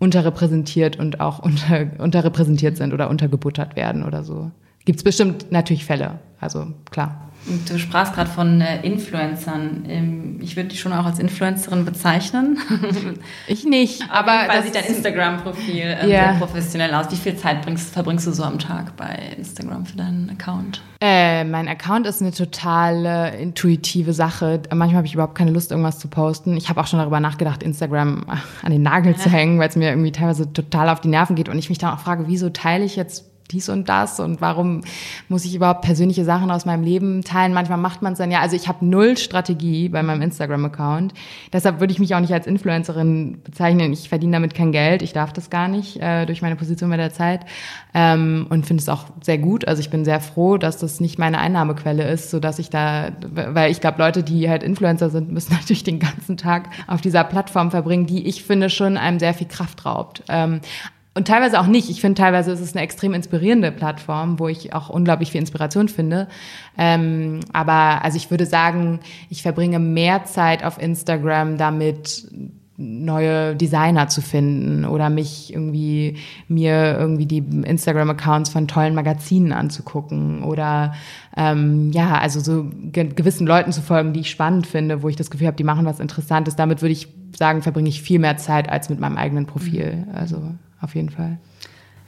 [0.01, 4.51] unterrepräsentiert und auch unter, unterrepräsentiert sind oder untergebuttert werden oder so.
[4.83, 7.30] Gibt es bestimmt natürlich Fälle, also klar.
[7.67, 9.85] Du sprachst gerade von äh, Influencern.
[9.87, 12.57] Ähm, ich würde dich schon auch als Influencerin bezeichnen.
[13.47, 16.31] Ich nicht, aber weil sieht dein Instagram-Profil ähm, yeah.
[16.31, 17.11] sehr professionell aus.
[17.11, 20.81] Wie viel Zeit bringst, verbringst du so am Tag bei Instagram für deinen Account?
[21.01, 24.61] Äh, mein Account ist eine total intuitive Sache.
[24.69, 26.55] Manchmal habe ich überhaupt keine Lust, irgendwas zu posten.
[26.55, 28.25] Ich habe auch schon darüber nachgedacht, Instagram
[28.61, 29.17] an den Nagel ja.
[29.17, 31.79] zu hängen, weil es mir irgendwie teilweise total auf die Nerven geht und ich mich
[31.79, 34.81] dann auch frage, wieso teile ich jetzt dies und das und warum
[35.29, 37.53] muss ich überhaupt persönliche Sachen aus meinem Leben teilen?
[37.53, 38.39] Manchmal macht man es dann ja.
[38.39, 41.13] Also ich habe null Strategie bei meinem Instagram-Account.
[41.53, 43.93] Deshalb würde ich mich auch nicht als Influencerin bezeichnen.
[43.93, 45.01] Ich verdiene damit kein Geld.
[45.01, 47.45] Ich darf das gar nicht äh, durch meine Position bei der Zeit
[47.93, 49.67] ähm, und finde es auch sehr gut.
[49.67, 53.11] Also ich bin sehr froh, dass das nicht meine Einnahmequelle ist, so dass ich da,
[53.21, 57.23] weil ich glaube, Leute, die halt Influencer sind, müssen natürlich den ganzen Tag auf dieser
[57.23, 60.23] Plattform verbringen, die ich finde schon einem sehr viel Kraft raubt.
[60.29, 60.61] Ähm,
[61.13, 61.89] und teilweise auch nicht.
[61.89, 65.89] Ich finde, teilweise ist es eine extrem inspirierende Plattform, wo ich auch unglaublich viel Inspiration
[65.89, 66.29] finde.
[66.77, 72.29] Ähm, aber also ich würde sagen, ich verbringe mehr Zeit auf Instagram damit,
[72.77, 80.43] neue Designer zu finden oder mich irgendwie mir irgendwie die Instagram-Accounts von tollen Magazinen anzugucken
[80.43, 80.93] oder
[81.37, 85.15] ähm, ja, also so ge gewissen Leuten zu folgen, die ich spannend finde, wo ich
[85.15, 86.55] das Gefühl habe, die machen was Interessantes.
[86.55, 90.07] Damit würde ich sagen, verbringe ich viel mehr Zeit als mit meinem eigenen Profil.
[90.13, 90.41] Also
[90.81, 91.37] auf jeden Fall.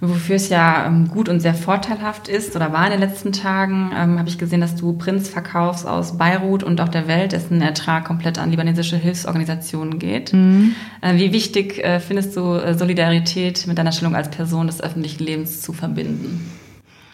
[0.06, 3.92] Wofür es ja ähm, gut und sehr vorteilhaft ist oder war in den letzten Tagen,
[3.96, 7.62] ähm, habe ich gesehen, dass du Prinz verkaufst aus Beirut und auch der Welt, dessen
[7.62, 10.34] Ertrag komplett an libanesische Hilfsorganisationen geht.
[10.34, 10.76] Mhm.
[11.00, 15.24] Äh, wie wichtig äh, findest du äh, Solidarität mit deiner Stellung als Person des öffentlichen
[15.24, 16.52] Lebens zu verbinden?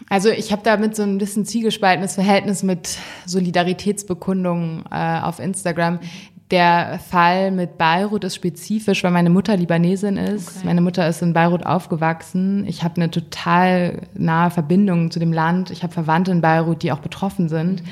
[0.10, 6.00] Also ich habe damit so ein bisschen zielgespaltenes Verhältnis mit Solidaritätsbekundungen äh, auf Instagram.
[6.52, 10.58] Der Fall mit Beirut ist spezifisch, weil meine Mutter Libanesin ist.
[10.58, 10.66] Okay.
[10.66, 12.66] Meine Mutter ist in Beirut aufgewachsen.
[12.68, 15.70] Ich habe eine total nahe Verbindung zu dem Land.
[15.70, 17.84] Ich habe Verwandte in Beirut, die auch betroffen sind.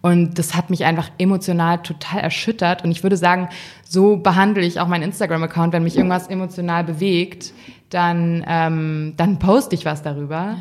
[0.00, 2.84] Und das hat mich einfach emotional total erschüttert.
[2.84, 3.48] Und ich würde sagen,
[3.82, 5.72] so behandle ich auch meinen Instagram-Account.
[5.72, 7.52] Wenn mich irgendwas emotional bewegt,
[7.90, 10.34] dann, ähm, dann poste ich was darüber.
[10.36, 10.56] Ja.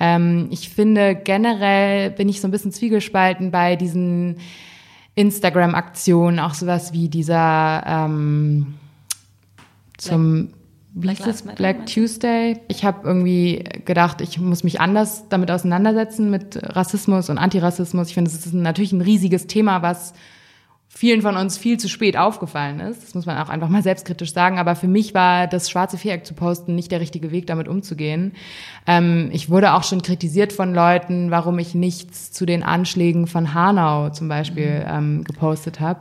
[0.00, 4.36] Ähm, ich finde generell bin ich so ein bisschen zwiegespalten bei diesen
[5.18, 8.74] Instagram-Aktionen, auch sowas wie dieser ähm,
[9.96, 10.50] zum
[10.94, 12.60] Black, Black, Black Tuesday.
[12.68, 18.08] Ich habe irgendwie gedacht, ich muss mich anders damit auseinandersetzen mit Rassismus und Antirassismus.
[18.08, 20.14] Ich finde, es ist natürlich ein riesiges Thema, was
[20.90, 23.02] vielen von uns viel zu spät aufgefallen ist.
[23.02, 24.58] Das muss man auch einfach mal selbstkritisch sagen.
[24.58, 28.32] Aber für mich war das schwarze Viereck zu posten nicht der richtige Weg, damit umzugehen.
[28.86, 33.52] Ähm, ich wurde auch schon kritisiert von Leuten, warum ich nichts zu den Anschlägen von
[33.52, 34.86] Hanau zum Beispiel mhm.
[34.88, 36.00] ähm, gepostet habe.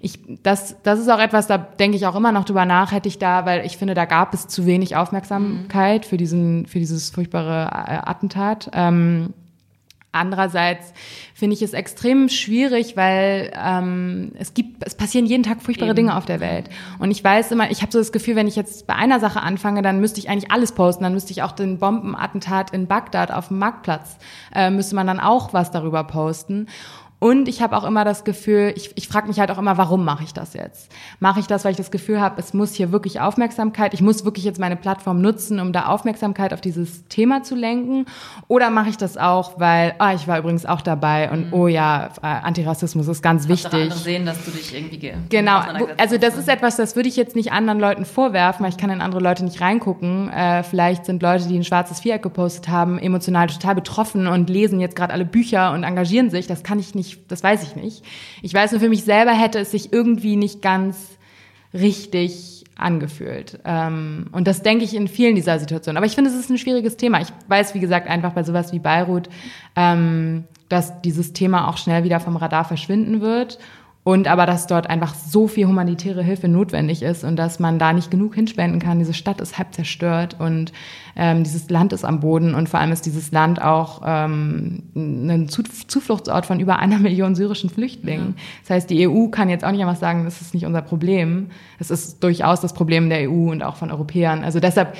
[0.00, 3.08] Ich, das, das ist auch etwas, da denke ich auch immer noch drüber nach, hätte
[3.08, 6.08] ich da, weil ich finde, da gab es zu wenig Aufmerksamkeit mhm.
[6.08, 8.70] für diesen, für dieses furchtbare äh, Attentat.
[8.72, 9.34] Ähm,
[10.12, 10.92] Andererseits
[11.34, 15.96] finde ich es extrem schwierig, weil ähm, es gibt, es passieren jeden Tag furchtbare Eben.
[15.96, 16.68] Dinge auf der Welt.
[16.98, 19.40] Und ich weiß immer, ich habe so das Gefühl, wenn ich jetzt bei einer Sache
[19.40, 21.04] anfange, dann müsste ich eigentlich alles posten.
[21.04, 24.18] Dann müsste ich auch den Bombenattentat in Bagdad auf dem Marktplatz,
[24.52, 26.66] äh, müsste man dann auch was darüber posten.
[27.20, 30.04] Und ich habe auch immer das Gefühl, ich, ich frage mich halt auch immer, warum
[30.04, 30.90] mache ich das jetzt?
[31.20, 34.24] Mache ich das, weil ich das Gefühl habe, es muss hier wirklich Aufmerksamkeit, ich muss
[34.24, 38.06] wirklich jetzt meine Plattform nutzen, um da Aufmerksamkeit auf dieses Thema zu lenken?
[38.48, 41.54] Oder mache ich das auch, weil, ah, ich war übrigens auch dabei und mhm.
[41.54, 43.72] oh ja, äh, Antirassismus ist ganz wichtig.
[43.74, 45.60] Andere sehen, dass du dich irgendwie Genau,
[45.98, 48.90] also das ist etwas, das würde ich jetzt nicht anderen Leuten vorwerfen, weil ich kann
[48.90, 50.30] in andere Leute nicht reingucken.
[50.30, 54.80] Äh, vielleicht sind Leute, die ein schwarzes Viereck gepostet haben, emotional total betroffen und lesen
[54.80, 56.46] jetzt gerade alle Bücher und engagieren sich.
[56.46, 58.04] Das kann ich nicht ich, das weiß ich nicht.
[58.42, 61.18] Ich weiß nur, für mich selber hätte es sich irgendwie nicht ganz
[61.72, 63.60] richtig angefühlt.
[63.64, 65.98] Ähm, und das denke ich in vielen dieser Situationen.
[65.98, 67.20] Aber ich finde, es ist ein schwieriges Thema.
[67.20, 69.28] Ich weiß, wie gesagt, einfach bei sowas wie Beirut,
[69.76, 73.58] ähm, dass dieses Thema auch schnell wieder vom Radar verschwinden wird
[74.02, 77.92] und aber, dass dort einfach so viel humanitäre Hilfe notwendig ist und dass man da
[77.92, 78.98] nicht genug hinspenden kann.
[78.98, 80.72] Diese Stadt ist halb zerstört und
[81.16, 85.48] ähm, dieses Land ist am Boden und vor allem ist dieses Land auch ähm, ein
[85.50, 88.34] Zufluchtsort von über einer Million syrischen Flüchtlingen.
[88.36, 88.42] Ja.
[88.62, 91.48] Das heißt, die EU kann jetzt auch nicht einfach sagen, das ist nicht unser Problem.
[91.78, 94.44] Es ist durchaus das Problem der EU und auch von Europäern.
[94.44, 94.96] Also deshalb,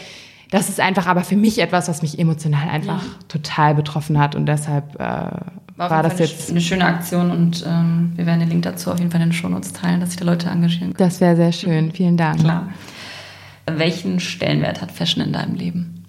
[0.50, 3.10] das ist einfach aber für mich etwas, was mich emotional einfach ja.
[3.28, 5.30] total betroffen hat und deshalb äh,
[5.80, 8.98] war, war das jetzt eine schöne Aktion und ähm, wir werden den Link dazu auf
[8.98, 11.08] jeden Fall in den Shownotes teilen, dass sich da Leute engagieren können.
[11.08, 11.90] Das wäre sehr schön.
[11.92, 12.40] Vielen Dank.
[12.40, 12.68] Klar.
[13.66, 16.04] Welchen Stellenwert hat Fashion in deinem Leben?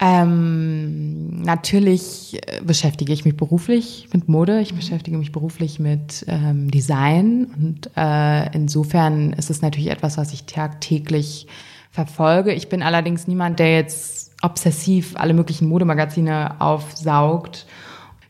[0.00, 6.72] Ähm, natürlich äh, beschäftige ich mich beruflich mit Mode, ich beschäftige mich beruflich mit ähm,
[6.72, 11.46] Design und äh, insofern ist es natürlich etwas, was ich tagtäglich
[11.92, 12.52] verfolge.
[12.52, 17.66] Ich bin allerdings niemand, der jetzt obsessiv alle möglichen Modemagazine aufsaugt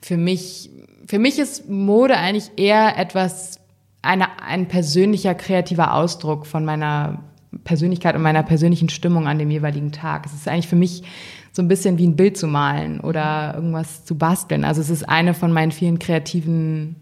[0.04, 0.70] für mich,
[1.06, 3.58] für mich ist Mode eigentlich eher etwas,
[4.02, 7.22] eine, ein persönlicher kreativer Ausdruck von meiner
[7.64, 10.26] Persönlichkeit und meiner persönlichen Stimmung an dem jeweiligen Tag.
[10.26, 11.04] Es ist eigentlich für mich
[11.52, 14.64] so ein bisschen wie ein Bild zu malen oder irgendwas zu basteln.
[14.64, 16.96] Also es ist eine von meinen vielen kreativen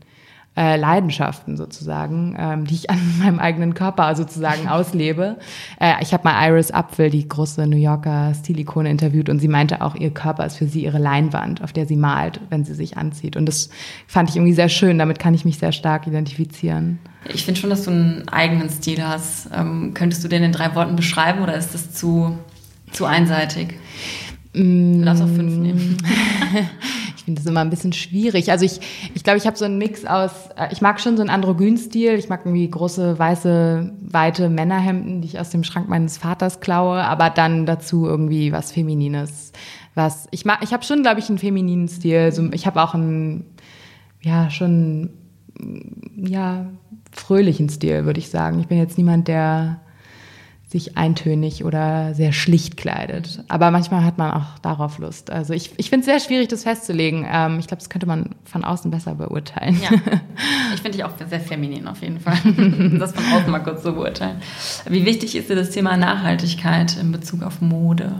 [0.56, 5.36] äh, Leidenschaften sozusagen, ähm, die ich an meinem eigenen Körper sozusagen auslebe.
[5.80, 9.80] Äh, ich habe mal Iris Apfel, die große New Yorker Stilikone, interviewt und sie meinte
[9.80, 12.96] auch, ihr Körper ist für sie ihre Leinwand, auf der sie malt, wenn sie sich
[12.96, 13.36] anzieht.
[13.36, 13.70] Und das
[14.06, 14.98] fand ich irgendwie sehr schön.
[14.98, 16.98] Damit kann ich mich sehr stark identifizieren.
[17.32, 19.48] Ich finde schon, dass du einen eigenen Stil hast.
[19.54, 22.36] Ähm, könntest du den in drei Worten beschreiben oder ist das zu,
[22.90, 23.74] zu einseitig?
[24.54, 25.96] Du darfst auch fünf nehmen.
[27.16, 28.50] ich finde das immer ein bisschen schwierig.
[28.50, 28.80] Also ich,
[29.14, 32.14] ich glaube, ich habe so einen Mix aus, äh, ich mag schon so einen Androgyn-Stil.
[32.14, 37.02] Ich mag irgendwie große, weiße, weite Männerhemden, die ich aus dem Schrank meines Vaters klaue,
[37.02, 39.52] aber dann dazu irgendwie was Feminines.
[39.94, 42.32] Was, ich mag, ich habe schon, glaube ich, einen femininen Stil.
[42.32, 43.44] So, ich habe auch einen,
[44.20, 45.10] ja, schon,
[46.16, 46.66] ja,
[47.12, 48.58] fröhlichen Stil, würde ich sagen.
[48.60, 49.80] Ich bin jetzt niemand, der
[50.72, 53.44] sich eintönig oder sehr schlicht kleidet.
[53.48, 55.30] Aber manchmal hat man auch darauf Lust.
[55.30, 57.26] Also ich, ich finde es sehr schwierig, das festzulegen.
[57.30, 59.78] Ähm, ich glaube, das könnte man von außen besser beurteilen.
[59.82, 59.90] Ja.
[60.74, 62.38] Ich finde dich auch sehr feminin auf jeden Fall.
[62.98, 64.40] das von außen mal kurz so beurteilen.
[64.88, 68.14] Wie wichtig ist dir das Thema Nachhaltigkeit in Bezug auf Mode?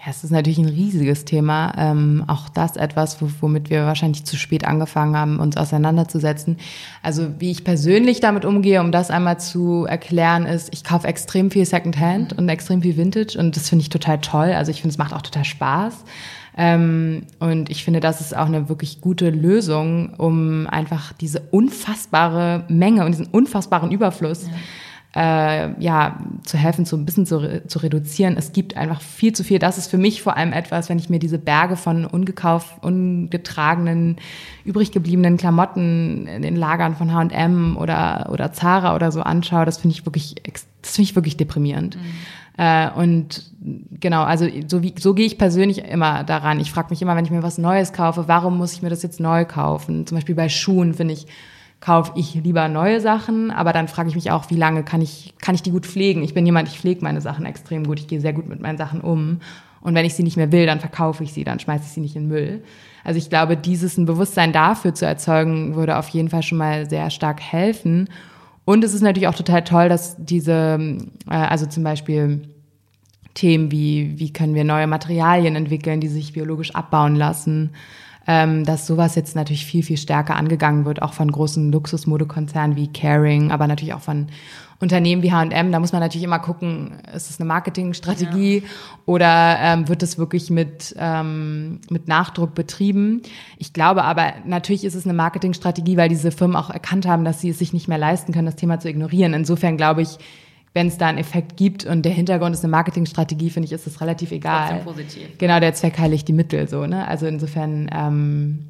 [0.00, 1.72] Ja, es ist natürlich ein riesiges Thema.
[1.76, 6.56] Ähm, auch das etwas, womit wir wahrscheinlich zu spät angefangen haben, uns auseinanderzusetzen.
[7.02, 11.50] Also wie ich persönlich damit umgehe, um das einmal zu erklären, ist, ich kaufe extrem
[11.50, 14.52] viel Secondhand und extrem viel Vintage und das finde ich total toll.
[14.52, 16.04] Also ich finde, es macht auch total Spaß.
[16.56, 22.64] Ähm, und ich finde, das ist auch eine wirklich gute Lösung, um einfach diese unfassbare
[22.68, 24.52] Menge und diesen unfassbaren Überfluss ja
[25.16, 28.36] äh, ja, zu helfen, so ein bisschen zu, zu reduzieren.
[28.36, 29.58] Es gibt einfach viel zu viel.
[29.58, 34.16] Das ist für mich vor allem etwas, wenn ich mir diese Berge von ungekauft, ungetragenen,
[34.64, 39.78] übrig gebliebenen Klamotten in den Lagern von H&M oder, oder Zara oder so anschaue, das
[39.78, 40.34] finde ich wirklich,
[40.82, 41.96] das finde ich wirklich deprimierend.
[41.96, 42.02] Mhm.
[42.58, 43.50] Äh, und
[43.98, 46.60] genau, also so, wie, so gehe ich persönlich immer daran.
[46.60, 49.02] Ich frage mich immer, wenn ich mir was Neues kaufe, warum muss ich mir das
[49.02, 50.06] jetzt neu kaufen?
[50.06, 51.26] Zum Beispiel bei Schuhen finde ich,
[51.80, 55.34] kaufe ich lieber neue Sachen, aber dann frage ich mich auch, wie lange kann ich,
[55.40, 56.22] kann ich die gut pflegen?
[56.22, 58.78] Ich bin jemand, ich pflege meine Sachen extrem gut, ich gehe sehr gut mit meinen
[58.78, 59.40] Sachen um.
[59.80, 62.00] Und wenn ich sie nicht mehr will, dann verkaufe ich sie, dann schmeiße ich sie
[62.00, 62.64] nicht in Müll.
[63.04, 66.90] Also ich glaube, dieses ein Bewusstsein dafür zu erzeugen, würde auf jeden Fall schon mal
[66.90, 68.08] sehr stark helfen.
[68.64, 70.98] Und es ist natürlich auch total toll, dass diese,
[71.30, 72.42] äh, also zum Beispiel
[73.34, 77.70] Themen wie, wie können wir neue Materialien entwickeln, die sich biologisch abbauen lassen,
[78.28, 82.92] ähm, dass sowas jetzt natürlich viel, viel stärker angegangen wird, auch von großen Luxusmodekonzernen wie
[82.92, 84.26] Caring, aber natürlich auch von
[84.80, 88.68] Unternehmen wie H&M, da muss man natürlich immer gucken, ist es eine Marketingstrategie ja.
[89.06, 93.22] oder ähm, wird es wirklich mit, ähm, mit Nachdruck betrieben?
[93.56, 97.40] Ich glaube aber, natürlich ist es eine Marketingstrategie, weil diese Firmen auch erkannt haben, dass
[97.40, 99.32] sie es sich nicht mehr leisten können, das Thema zu ignorieren.
[99.32, 100.18] Insofern glaube ich,
[100.78, 103.88] wenn es da einen Effekt gibt und der Hintergrund ist eine Marketingstrategie, finde ich, ist
[103.88, 104.80] es relativ egal.
[104.84, 105.26] Positiv.
[105.36, 106.86] Genau, der Zweck heiligt die Mittel so.
[106.86, 107.08] Ne?
[107.08, 108.60] Also insofern ähm,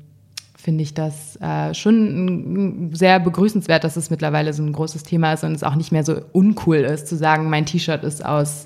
[0.57, 5.45] finde ich das äh, schon sehr begrüßenswert, dass es mittlerweile so ein großes Thema ist
[5.45, 8.65] und es auch nicht mehr so uncool ist, zu sagen, mein T-Shirt ist aus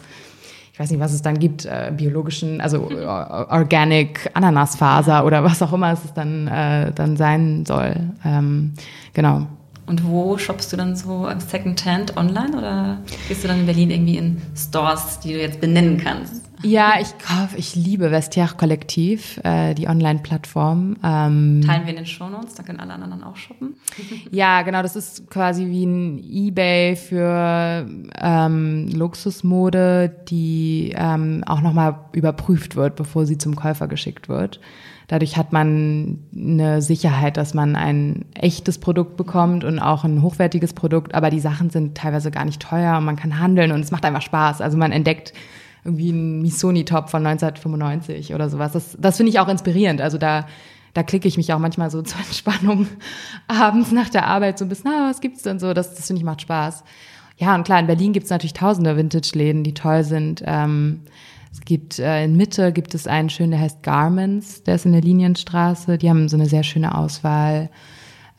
[0.72, 5.60] ich weiß nicht, was es dann gibt, äh, biologischen, also äh, Organic Ananasfaser oder was
[5.62, 7.96] auch immer es dann, äh, dann sein soll.
[8.24, 8.74] Ähm,
[9.12, 9.48] genau.
[9.86, 14.16] Und wo shoppst du dann so Secondhand online oder gehst du dann in Berlin irgendwie
[14.16, 16.51] in Stores, die du jetzt benennen kannst?
[16.62, 20.96] Ja, ich kaufe, ich liebe Vestiaire Kollektiv, äh, die Online-Plattform.
[21.02, 23.74] Ähm, Teilen wir in den Shownotes, da können alle anderen auch shoppen.
[24.30, 27.86] ja, genau, das ist quasi wie ein Ebay für
[28.20, 34.60] ähm, Luxusmode, die ähm, auch nochmal überprüft wird, bevor sie zum Käufer geschickt wird.
[35.08, 40.72] Dadurch hat man eine Sicherheit, dass man ein echtes Produkt bekommt und auch ein hochwertiges
[40.72, 43.90] Produkt, aber die Sachen sind teilweise gar nicht teuer und man kann handeln und es
[43.90, 44.60] macht einfach Spaß.
[44.60, 45.34] Also man entdeckt
[45.84, 48.72] irgendwie einen Missoni-Top von 1995 oder sowas.
[48.72, 50.00] Das, das finde ich auch inspirierend.
[50.00, 50.46] Also da,
[50.94, 52.86] da klicke ich mich auch manchmal so zur Entspannung
[53.48, 55.74] abends nach der Arbeit so ein bisschen, na, was gibt's denn so?
[55.74, 56.84] Das, das finde ich macht Spaß.
[57.38, 60.42] Ja, und klar, in Berlin gibt's natürlich tausende Vintage-Läden, die toll sind.
[60.46, 61.00] Ähm,
[61.50, 64.92] es gibt äh, in Mitte gibt es einen schönen, der heißt Garments, der ist in
[64.92, 65.98] der Linienstraße.
[65.98, 67.70] Die haben so eine sehr schöne Auswahl.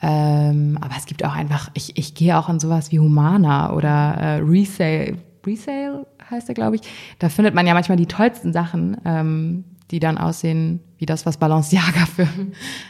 [0.01, 4.15] Ähm, aber es gibt auch einfach, ich, ich gehe auch an sowas wie Humana oder
[4.15, 5.17] äh, Resale.
[5.45, 6.81] Resale heißt der, glaube ich.
[7.19, 11.37] Da findet man ja manchmal die tollsten Sachen, ähm, die dann aussehen wie das, was
[11.37, 12.27] Balenciaga für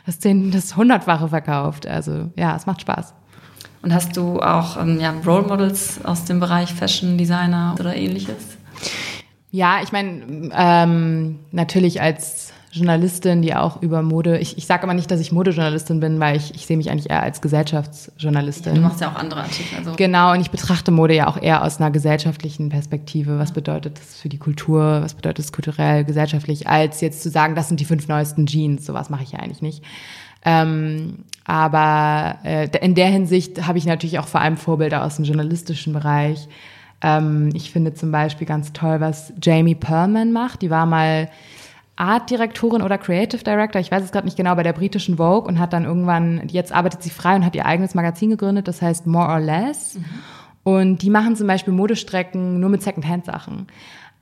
[0.05, 1.87] das, Zehn, das Hundertfache verkauft.
[1.87, 3.13] Also ja, es macht Spaß.
[3.81, 8.57] Und hast du auch ähm, ja, Role Models aus dem Bereich Fashion Designer oder ähnliches?
[9.51, 14.95] Ja, ich meine, ähm, natürlich als Journalistin, die auch über Mode, ich, ich sage aber
[14.95, 18.73] nicht, dass ich Modejournalistin bin, weil ich, ich sehe mich eigentlich eher als Gesellschaftsjournalistin.
[18.73, 19.77] Ja, du machst ja auch andere Artikel.
[19.77, 19.93] Also.
[19.95, 23.37] Genau, und ich betrachte Mode ja auch eher aus einer gesellschaftlichen Perspektive.
[23.37, 27.53] Was bedeutet das für die Kultur, was bedeutet das kulturell, gesellschaftlich, als jetzt zu sagen,
[27.53, 28.87] das sind die fünf neuesten Jeans.
[28.87, 29.83] Sowas mache ich ja eigentlich nicht.
[30.43, 35.25] Ähm, aber äh, in der Hinsicht habe ich natürlich auch vor allem Vorbilder aus dem
[35.25, 36.47] journalistischen Bereich.
[37.03, 40.63] Ähm, ich finde zum Beispiel ganz toll, was Jamie Perlman macht.
[40.63, 41.29] Die war mal
[41.95, 45.59] Artdirektorin oder Creative Director, ich weiß es gerade nicht genau, bei der britischen Vogue und
[45.59, 49.05] hat dann irgendwann, jetzt arbeitet sie frei und hat ihr eigenes Magazin gegründet, das heißt
[49.05, 49.95] More or Less.
[49.95, 50.05] Mhm.
[50.63, 53.67] Und die machen zum Beispiel Modestrecken nur mit Secondhand-Sachen.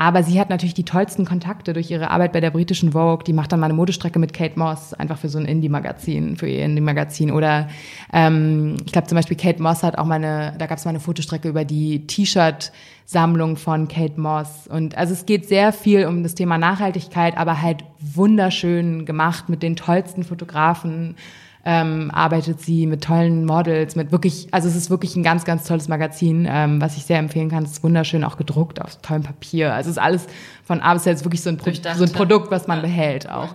[0.01, 3.23] Aber sie hat natürlich die tollsten Kontakte durch ihre Arbeit bei der britischen Vogue.
[3.23, 6.47] Die macht dann mal eine Modestrecke mit Kate Moss, einfach für so ein Indie-Magazin, für
[6.47, 7.29] ihr Indie-Magazin.
[7.29, 7.69] Oder
[8.11, 10.89] ähm, ich glaube zum Beispiel Kate Moss hat auch mal eine, da gab es mal
[10.89, 14.67] eine Fotostrecke über die T-Shirt-Sammlung von Kate Moss.
[14.67, 19.61] Und also es geht sehr viel um das Thema Nachhaltigkeit, aber halt wunderschön gemacht mit
[19.61, 21.15] den tollsten Fotografen
[21.63, 25.65] ähm, arbeitet sie mit tollen Models, mit wirklich, also es ist wirklich ein ganz, ganz
[25.65, 27.63] tolles Magazin, ähm, was ich sehr empfehlen kann.
[27.63, 29.73] Es ist wunderschön auch gedruckt auf tollem Papier.
[29.73, 30.25] Also es ist alles
[30.63, 32.83] von A bis Z wirklich so ein, Pro so ein Produkt, was man ja.
[32.83, 33.53] behält auch.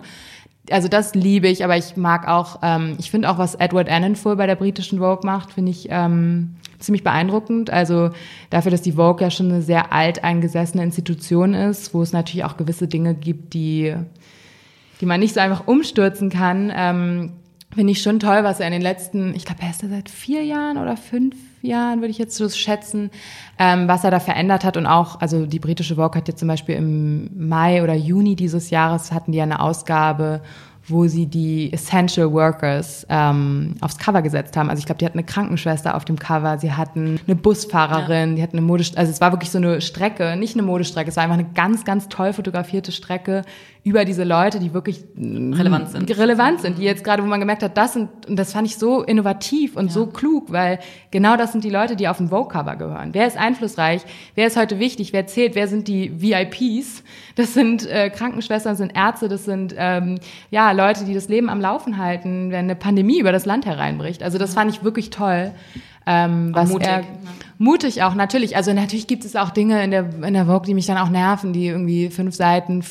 [0.69, 4.35] Also das liebe ich, aber ich mag auch, ähm, ich finde auch, was Edward Annenfull
[4.35, 7.69] bei der britischen Vogue macht, finde ich ähm, ziemlich beeindruckend.
[7.69, 8.11] Also
[8.49, 12.57] dafür, dass die Vogue ja schon eine sehr alteingesessene Institution ist, wo es natürlich auch
[12.57, 13.95] gewisse Dinge gibt, die,
[15.01, 16.71] die man nicht so einfach umstürzen kann.
[16.75, 17.33] Ähm,
[17.77, 20.09] Finde ich schon toll, was er in den letzten, ich glaube, er ist da seit
[20.09, 23.11] vier Jahren oder fünf Jahren, würde ich jetzt so schätzen,
[23.59, 24.77] ähm, was er da verändert hat.
[24.77, 28.71] Und auch, also die britische Vogue hat jetzt zum Beispiel im Mai oder Juni dieses
[28.71, 30.41] Jahres hatten die eine Ausgabe,
[30.87, 34.69] wo sie die Essential Workers ähm, aufs Cover gesetzt haben.
[34.69, 38.35] Also ich glaube, die hatten eine Krankenschwester auf dem Cover, sie hatten eine Busfahrerin, ja.
[38.37, 41.15] die hatten eine Modestrecke, also es war wirklich so eine Strecke, nicht eine Modestrecke, es
[41.15, 43.43] war einfach eine ganz, ganz toll fotografierte Strecke
[43.87, 46.17] über diese Leute, die wirklich relevant sind.
[46.17, 48.75] Relevant sind, die jetzt gerade, wo man gemerkt hat, das sind, und das fand ich
[48.75, 49.91] so innovativ und ja.
[49.91, 53.13] so klug, weil genau das sind die Leute, die auf dem Vogue-Cover gehören.
[53.13, 54.01] Wer ist einflussreich?
[54.35, 55.13] Wer ist heute wichtig?
[55.13, 55.55] Wer zählt?
[55.55, 57.03] Wer sind die VIPs?
[57.35, 60.19] Das sind äh, Krankenschwestern, das sind Ärzte, das sind ähm,
[60.51, 64.21] ja Leute, die das Leben am Laufen halten, wenn eine Pandemie über das Land hereinbricht.
[64.21, 65.53] Also das fand ich wirklich toll.
[66.07, 67.03] Ähm, was mutig, er,
[67.57, 68.55] mutig auch, natürlich.
[68.55, 71.09] Also natürlich gibt es auch Dinge in der, in der Vogue, die mich dann auch
[71.09, 72.81] nerven, die irgendwie fünf Seiten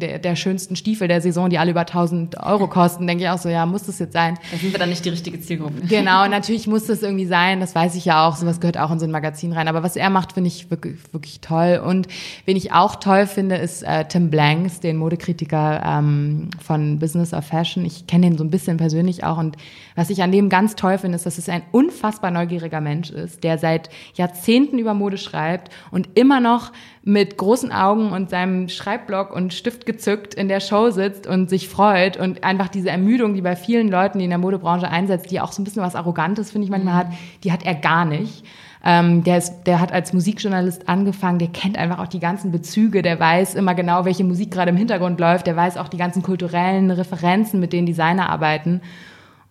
[0.00, 3.38] der, der schönsten Stiefel der Saison, die alle über 1000 Euro kosten, denke ich auch
[3.38, 4.38] so, ja, muss das jetzt sein?
[4.50, 5.86] Da sind wir dann nicht die richtige Zielgruppe.
[5.86, 8.98] Genau, natürlich muss das irgendwie sein, das weiß ich ja auch, sowas gehört auch in
[8.98, 9.68] so ein Magazin rein.
[9.68, 11.80] Aber was er macht, finde ich wirklich, wirklich toll.
[11.84, 12.08] Und
[12.46, 17.44] wen ich auch toll finde, ist äh, Tim Blanks, den Modekritiker ähm, von Business of
[17.44, 17.84] Fashion.
[17.84, 19.56] Ich kenne ihn so ein bisschen persönlich auch und
[19.96, 23.42] was ich an dem ganz toll finde, ist, dass es ein unfassbar neugieriger Mensch ist,
[23.42, 29.34] der seit Jahrzehnten über Mode schreibt und immer noch mit großen Augen und seinem Schreibblock
[29.34, 33.42] und Stift gezückt in der Show sitzt und sich freut und einfach diese Ermüdung, die
[33.42, 36.50] bei vielen Leuten, die in der Modebranche einsetzt, die auch so ein bisschen was Arrogantes,
[36.50, 36.98] finde ich manchmal mhm.
[36.98, 37.06] hat,
[37.44, 38.44] die hat er gar nicht.
[38.84, 43.02] Ähm, der, ist, der hat als Musikjournalist angefangen, der kennt einfach auch die ganzen Bezüge,
[43.02, 46.22] der weiß immer genau, welche Musik gerade im Hintergrund läuft, der weiß auch die ganzen
[46.22, 48.80] kulturellen Referenzen, mit denen Designer arbeiten.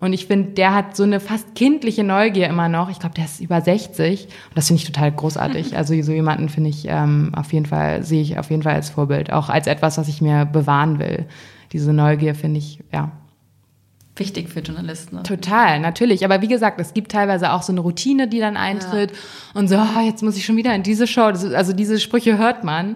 [0.05, 2.91] Und ich finde, der hat so eine fast kindliche Neugier immer noch.
[2.91, 4.25] Ich glaube, der ist über 60.
[4.25, 5.75] Und das finde ich total großartig.
[5.85, 8.89] Also so jemanden finde ich ähm, auf jeden Fall, sehe ich auf jeden Fall als
[8.89, 9.33] Vorbild.
[9.33, 11.25] Auch als etwas, was ich mir bewahren will.
[11.73, 13.11] Diese Neugier finde ich, ja.
[14.15, 15.23] Wichtig für Journalisten.
[15.23, 16.23] Total, natürlich.
[16.23, 19.11] Aber wie gesagt, es gibt teilweise auch so eine Routine, die dann eintritt.
[19.11, 19.59] Ja.
[19.59, 21.29] Und so, oh, jetzt muss ich schon wieder in diese Show.
[21.29, 22.95] Ist, also diese Sprüche hört man.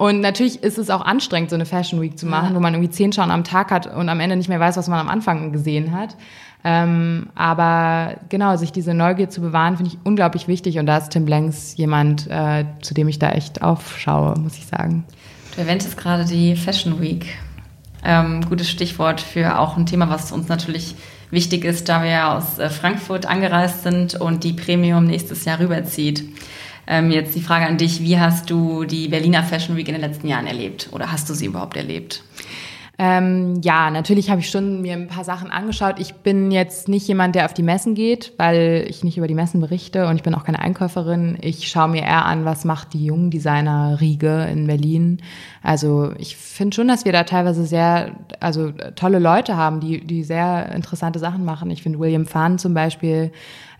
[0.00, 2.54] Und natürlich ist es auch anstrengend, so eine Fashion Week zu machen, ja.
[2.54, 4.88] wo man irgendwie zehn Schauen am Tag hat und am Ende nicht mehr weiß, was
[4.88, 6.16] man am Anfang gesehen hat.
[6.64, 10.78] Ähm, aber genau, sich diese Neugier zu bewahren, finde ich unglaublich wichtig.
[10.78, 14.64] Und da ist Tim Blanks jemand, äh, zu dem ich da echt aufschaue, muss ich
[14.64, 15.04] sagen.
[15.54, 17.36] Du erwähntest gerade die Fashion Week.
[18.02, 20.94] Ähm, gutes Stichwort für auch ein Thema, was uns natürlich
[21.30, 25.60] wichtig ist, da wir ja aus äh, Frankfurt angereist sind und die Premium nächstes Jahr
[25.60, 26.24] rüberzieht.
[26.90, 30.00] Ähm, jetzt die Frage an dich, wie hast du die Berliner Fashion Week in den
[30.00, 32.24] letzten Jahren erlebt oder hast du sie überhaupt erlebt?
[33.02, 35.98] Ähm, ja, natürlich habe ich schon mir ein paar Sachen angeschaut.
[35.98, 39.32] Ich bin jetzt nicht jemand, der auf die Messen geht, weil ich nicht über die
[39.32, 41.38] Messen berichte und ich bin auch keine Einkäuferin.
[41.40, 45.22] Ich schaue mir eher an, was macht die jungen Designer Riege in Berlin.
[45.62, 50.22] Also ich finde schon, dass wir da teilweise sehr, also tolle Leute haben, die, die
[50.22, 51.70] sehr interessante Sachen machen.
[51.70, 53.32] Ich finde William Fahn zum Beispiel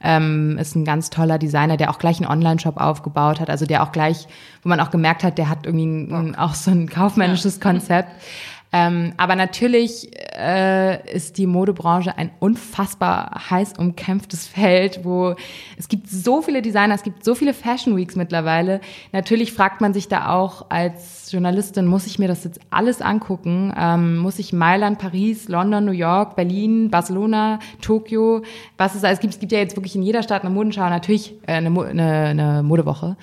[0.02, 3.82] ähm, ist ein ganz toller Designer, der auch gleich einen Online-Shop aufgebaut hat, also der
[3.82, 4.28] auch gleich,
[4.62, 8.08] wo man auch gemerkt hat, der hat irgendwie ein, auch so ein kaufmännisches Konzept.
[8.72, 15.34] Ähm, aber natürlich äh, ist die Modebranche ein unfassbar heiß umkämpftes Feld, wo
[15.76, 18.80] es gibt so viele Designer, es gibt so viele Fashion Weeks mittlerweile.
[19.12, 23.74] Natürlich fragt man sich da auch als Journalistin, muss ich mir das jetzt alles angucken?
[23.76, 28.42] Ähm, muss ich Mailand, Paris, London, New York, Berlin, Barcelona, Tokio,
[28.76, 29.34] was es alles gibt?
[29.34, 32.62] Es gibt ja jetzt wirklich in jeder Stadt eine Modenschau, natürlich äh, eine, eine, eine
[32.62, 33.16] Modewoche.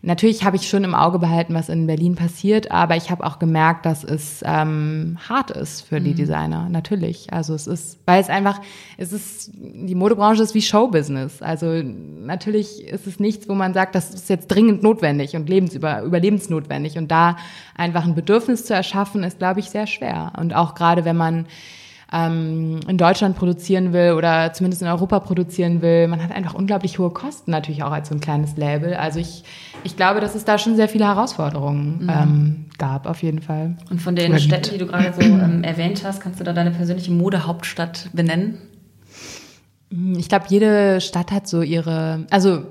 [0.00, 3.40] Natürlich habe ich schon im Auge behalten, was in Berlin passiert, aber ich habe auch
[3.40, 6.16] gemerkt, dass es ähm, hart ist für die mhm.
[6.16, 6.68] Designer.
[6.68, 7.32] Natürlich.
[7.32, 8.60] Also es ist, weil es einfach,
[8.96, 11.42] es ist, die Modebranche ist wie Showbusiness.
[11.42, 16.02] Also natürlich ist es nichts, wo man sagt, das ist jetzt dringend notwendig und lebensüber,
[16.02, 16.96] überlebensnotwendig.
[16.96, 17.36] Und da
[17.74, 20.32] einfach ein Bedürfnis zu erschaffen, ist, glaube ich, sehr schwer.
[20.38, 21.46] Und auch gerade wenn man
[22.12, 26.08] ähm, in Deutschland produzieren will oder zumindest in Europa produzieren will.
[26.08, 28.94] Man hat einfach unglaublich hohe Kosten natürlich auch als so ein kleines Label.
[28.94, 29.44] Also ich,
[29.84, 32.08] ich glaube, dass es da schon sehr viele Herausforderungen mhm.
[32.08, 33.76] ähm, gab, auf jeden Fall.
[33.90, 36.70] Und von den Städten, die du gerade so ähm, erwähnt hast, kannst du da deine
[36.70, 38.58] persönliche Modehauptstadt benennen?
[40.16, 42.62] Ich glaube, jede Stadt hat so ihre, also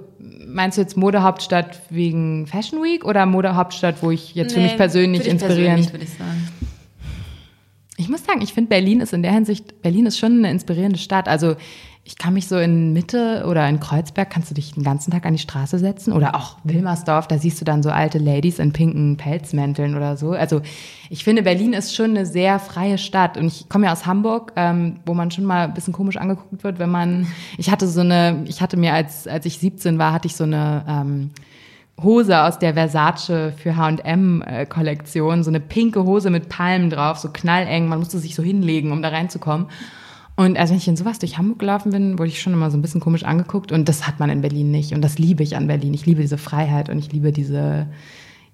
[0.48, 4.78] meinst du jetzt Modehauptstadt wegen Fashion Week oder Modehauptstadt, wo ich jetzt nee, für mich
[4.78, 5.90] persönlich für inspirierend?
[5.90, 6.48] Persönlich, würde ich sagen.
[8.00, 11.00] Ich muss sagen, ich finde Berlin ist in der Hinsicht, Berlin ist schon eine inspirierende
[11.00, 11.28] Stadt.
[11.28, 11.56] Also
[12.08, 15.26] ich kann mich so in Mitte oder in Kreuzberg, kannst du dich den ganzen Tag
[15.26, 18.72] an die Straße setzen oder auch Wilmersdorf, da siehst du dann so alte Ladies in
[18.72, 20.32] pinken Pelzmänteln oder so.
[20.32, 20.62] Also
[21.10, 24.54] ich finde, Berlin ist schon eine sehr freie Stadt und ich komme ja aus Hamburg,
[24.56, 28.00] ähm, wo man schon mal ein bisschen komisch angeguckt wird, wenn man, ich hatte so
[28.00, 31.32] eine, ich hatte mir als, als ich 17 war, hatte ich so eine, ähm,
[32.02, 37.30] Hose aus der Versace für H&M Kollektion, so eine pinke Hose mit Palmen drauf, so
[37.30, 39.68] knalleng, man musste sich so hinlegen, um da reinzukommen.
[40.36, 42.84] Und als ich in sowas durch Hamburg gelaufen bin, wurde ich schon immer so ein
[42.84, 45.66] bisschen komisch angeguckt und das hat man in Berlin nicht und das liebe ich an
[45.66, 45.96] Berlin.
[45.96, 47.88] Ich liebe diese Freiheit und ich liebe diese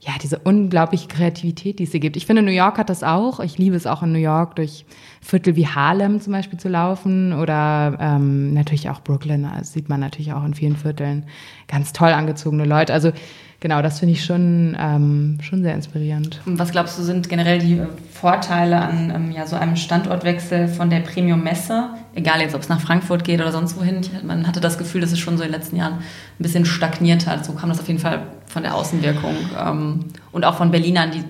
[0.05, 2.17] ja, diese unglaubliche Kreativität, die es hier gibt.
[2.17, 3.39] Ich finde, New York hat das auch.
[3.39, 4.85] Ich liebe es auch in New York, durch
[5.21, 9.47] Viertel wie Harlem zum Beispiel zu laufen oder ähm, natürlich auch Brooklyn.
[9.57, 11.23] Das sieht man natürlich auch in vielen Vierteln.
[11.69, 12.91] Ganz toll angezogene Leute.
[12.93, 13.13] Also
[13.61, 16.41] genau, das finde ich schon, ähm, schon sehr inspirierend.
[16.45, 20.99] Was glaubst du, sind generell die Vorteile an ähm, ja, so einem Standortwechsel von der
[20.99, 21.91] Premium-Messe?
[22.13, 24.01] Egal jetzt, ob es nach Frankfurt geht oder sonst wohin.
[24.25, 26.03] Man hatte das Gefühl, dass es schon so in den letzten Jahren ein
[26.43, 27.45] bisschen stagniert hat.
[27.45, 29.35] So kam das auf jeden Fall von der Außenwirkung.
[29.59, 31.23] Ähm, und auch von Berlinern, die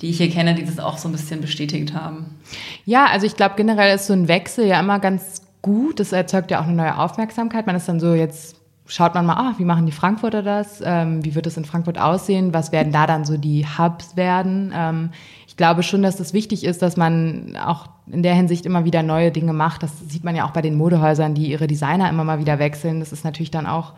[0.00, 2.36] die ich hier kenne, die das auch so ein bisschen bestätigt haben.
[2.84, 5.98] Ja, also ich glaube generell ist so ein Wechsel ja immer ganz gut.
[5.98, 7.66] Das erzeugt ja auch eine neue Aufmerksamkeit.
[7.66, 10.82] Man ist dann so jetzt schaut man mal, ah, wie machen die Frankfurter das?
[10.84, 12.52] Ähm, wie wird es in Frankfurt aussehen?
[12.52, 14.72] Was werden da dann so die Hubs werden?
[14.76, 15.10] Ähm,
[15.46, 19.02] ich glaube schon, dass das wichtig ist, dass man auch in der Hinsicht immer wieder
[19.02, 19.82] neue Dinge macht.
[19.82, 23.00] Das sieht man ja auch bei den Modehäusern, die ihre Designer immer mal wieder wechseln.
[23.00, 23.94] Das ist natürlich dann auch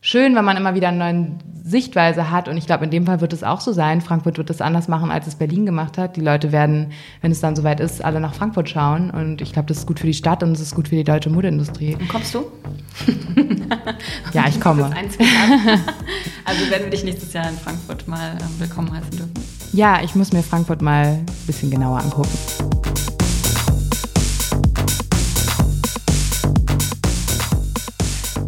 [0.00, 1.26] schön, wenn man immer wieder eine neue
[1.62, 2.48] Sichtweise hat.
[2.48, 4.00] Und ich glaube, in dem Fall wird es auch so sein.
[4.00, 6.16] Frankfurt wird es anders machen, als es Berlin gemacht hat.
[6.16, 9.10] Die Leute werden, wenn es dann soweit ist, alle nach Frankfurt schauen.
[9.10, 11.04] Und ich glaube, das ist gut für die Stadt und es ist gut für die
[11.04, 11.94] deutsche Modeindustrie.
[11.94, 12.46] Und kommst du?
[14.32, 14.84] ja, ich komme.
[16.44, 19.32] also werden wir dich nächstes Jahr in Frankfurt mal ähm, willkommen heißen dürfen.
[19.72, 22.89] Ja, ich muss mir Frankfurt mal ein bisschen genauer angucken.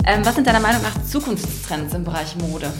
[0.04, 2.72] Ähm, was sind deiner Meinung nach Zukunftstrends im Bereich Mode?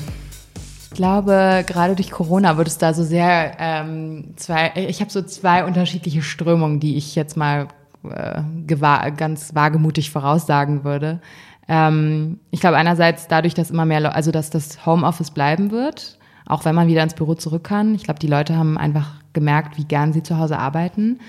[0.90, 4.72] Ich glaube, gerade durch Corona wird es da so sehr ähm, zwei.
[4.74, 7.68] Ich habe so zwei unterschiedliche Strömungen, die ich jetzt mal
[8.08, 11.20] äh, ganz wagemutig voraussagen würde.
[11.68, 16.64] Ähm, ich glaube einerseits dadurch, dass immer mehr, also dass das Homeoffice bleiben wird, auch
[16.64, 17.94] wenn man wieder ins Büro zurück kann.
[17.94, 21.20] Ich glaube, die Leute haben einfach gemerkt, wie gern sie zu Hause arbeiten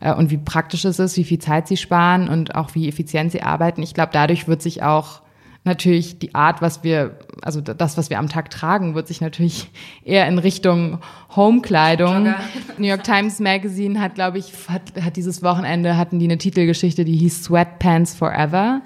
[0.00, 3.32] äh, und wie praktisch es ist, wie viel Zeit sie sparen und auch wie effizient
[3.32, 3.82] sie arbeiten.
[3.82, 5.20] Ich glaube, dadurch wird sich auch
[5.66, 9.68] natürlich die Art, was wir, also das, was wir am Tag tragen, wird sich natürlich
[10.04, 11.00] eher in Richtung
[11.34, 12.34] Homekleidung.
[12.78, 17.04] New York Times Magazine hat, glaube ich, hat, hat dieses Wochenende hatten die eine Titelgeschichte,
[17.04, 18.82] die hieß Sweatpants Forever.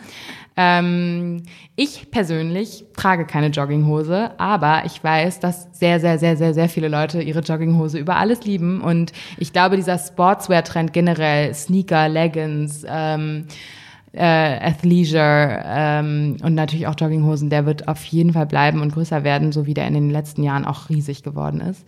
[0.57, 1.45] Ähm,
[1.77, 6.89] ich persönlich trage keine Jogginghose, aber ich weiß, dass sehr, sehr, sehr, sehr, sehr viele
[6.89, 8.81] Leute ihre Jogginghose über alles lieben.
[8.81, 13.47] Und ich glaube, dieser Sportswear-Trend generell, Sneaker, Leggings, ähm,
[14.13, 19.25] äh, Athleisure ähm, und natürlich auch Jogginghosen, der wird auf jeden Fall bleiben und größer
[19.25, 21.85] werden, so wie der in den letzten Jahren auch riesig geworden ist.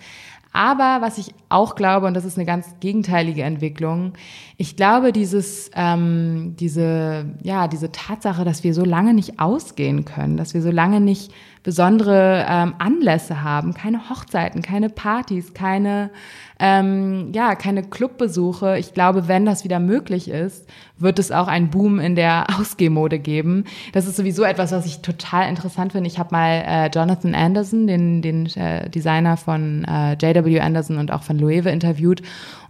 [0.52, 4.12] Aber was ich auch glaube, und das ist eine ganz gegenteilige Entwicklung,
[4.58, 10.36] ich glaube, dieses, ähm, diese, ja, diese Tatsache, dass wir so lange nicht ausgehen können,
[10.36, 11.32] dass wir so lange nicht
[11.62, 16.10] besondere ähm, Anlässe haben, keine Hochzeiten, keine Partys, keine,
[16.58, 18.78] ähm, ja, keine Clubbesuche.
[18.78, 23.18] Ich glaube, wenn das wieder möglich ist, wird es auch einen Boom in der Ausgehmode
[23.18, 23.64] geben.
[23.92, 26.08] Das ist sowieso etwas, was ich total interessant finde.
[26.08, 31.12] Ich habe mal äh, Jonathan Anderson, den, den äh, Designer von äh, JW Anderson und
[31.12, 32.22] auch von Loewe interviewt.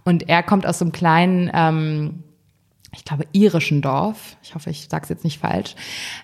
[0.05, 2.23] Und er kommt aus so einem kleinen ähm,
[2.95, 4.37] ich glaube, irischen Dorf.
[4.43, 5.75] Ich hoffe, ich sage es jetzt nicht falsch.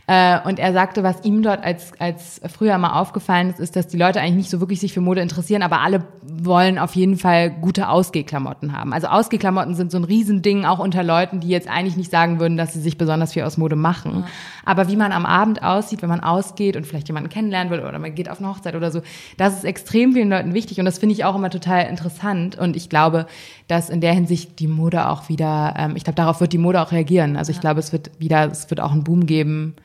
[0.08, 3.88] Äh, und er sagte, was ihm dort als, als früher mal aufgefallen ist, ist, dass
[3.88, 7.18] die Leute eigentlich nicht so wirklich sich für Mode interessieren, aber alle wollen auf jeden
[7.18, 8.94] Fall gute Ausgehklamotten haben.
[8.94, 12.58] Also Ausgehklamotten sind so ein Riesending auch unter Leuten, die jetzt eigentlich nicht sagen würden,
[12.58, 14.26] dass sie sich besonders viel aus Mode machen.
[14.64, 17.98] Aber wie man am Abend aussieht, wenn man ausgeht und vielleicht jemanden kennenlernen will oder
[17.98, 19.02] man geht auf eine Hochzeit oder so,
[19.38, 22.58] das ist extrem vielen Leuten wichtig und das finde ich auch immer total interessant.
[22.58, 23.26] Und ich glaube,
[23.70, 26.82] dass in der Hinsicht die Mode auch wieder, ähm, ich glaube, darauf wird die Mode
[26.82, 27.38] auch reagieren.
[27.38, 27.62] Also ich ja.
[27.62, 29.76] glaube, es wird wieder, es wird auch einen Boom geben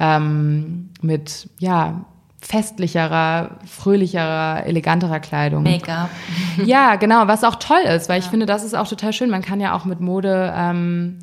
[0.00, 2.06] ähm, mit, ja,
[2.40, 5.62] festlicherer, fröhlicherer, eleganterer Kleidung.
[5.64, 6.08] Make-up.
[6.64, 8.24] Ja, genau, was auch toll ist, weil ja.
[8.24, 9.28] ich finde, das ist auch total schön.
[9.28, 11.18] Man kann ja auch mit Mode ähm,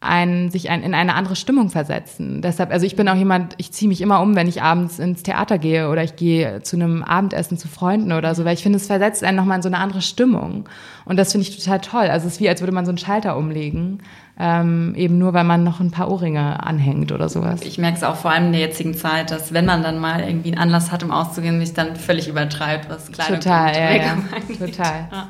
[0.00, 2.42] ein, sich ein, in eine andere Stimmung versetzen.
[2.42, 5.22] Deshalb, also ich bin auch jemand, ich ziehe mich immer um, wenn ich abends ins
[5.22, 8.76] Theater gehe oder ich gehe zu einem Abendessen zu Freunden oder so, weil ich finde,
[8.76, 10.68] es versetzt einen nochmal in so eine andere Stimmung.
[11.06, 12.08] Und das finde ich total toll.
[12.08, 14.02] Also es ist wie, als würde man so einen Schalter umlegen.
[14.38, 17.62] Ähm, eben nur, weil man noch ein paar Ohrringe anhängt oder sowas.
[17.62, 20.20] Ich merke es auch vor allem in der jetzigen Zeit, dass wenn man dann mal
[20.20, 24.16] irgendwie einen Anlass hat, um auszugehen, sich dann völlig übertreibt, was Kleidung Total, ja, ja.
[24.58, 25.08] Total.
[25.10, 25.28] Ja.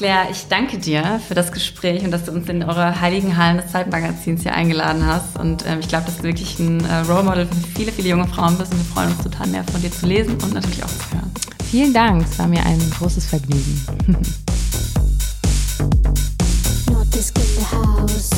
[0.00, 3.58] Claire, ich danke dir für das Gespräch und dass du uns in eure heiligen Hallen
[3.58, 5.38] des Zeitmagazins hier eingeladen hast.
[5.38, 8.26] Und ähm, ich glaube, dass du wirklich ein äh, Role Model für viele, viele junge
[8.26, 8.72] Frauen bist.
[8.72, 11.30] Und wir freuen uns total mehr von dir zu lesen und natürlich auch zu hören.
[11.70, 13.84] Vielen Dank, es war mir ein großes Vergnügen.
[16.90, 17.30] Not this
[17.70, 18.30] house.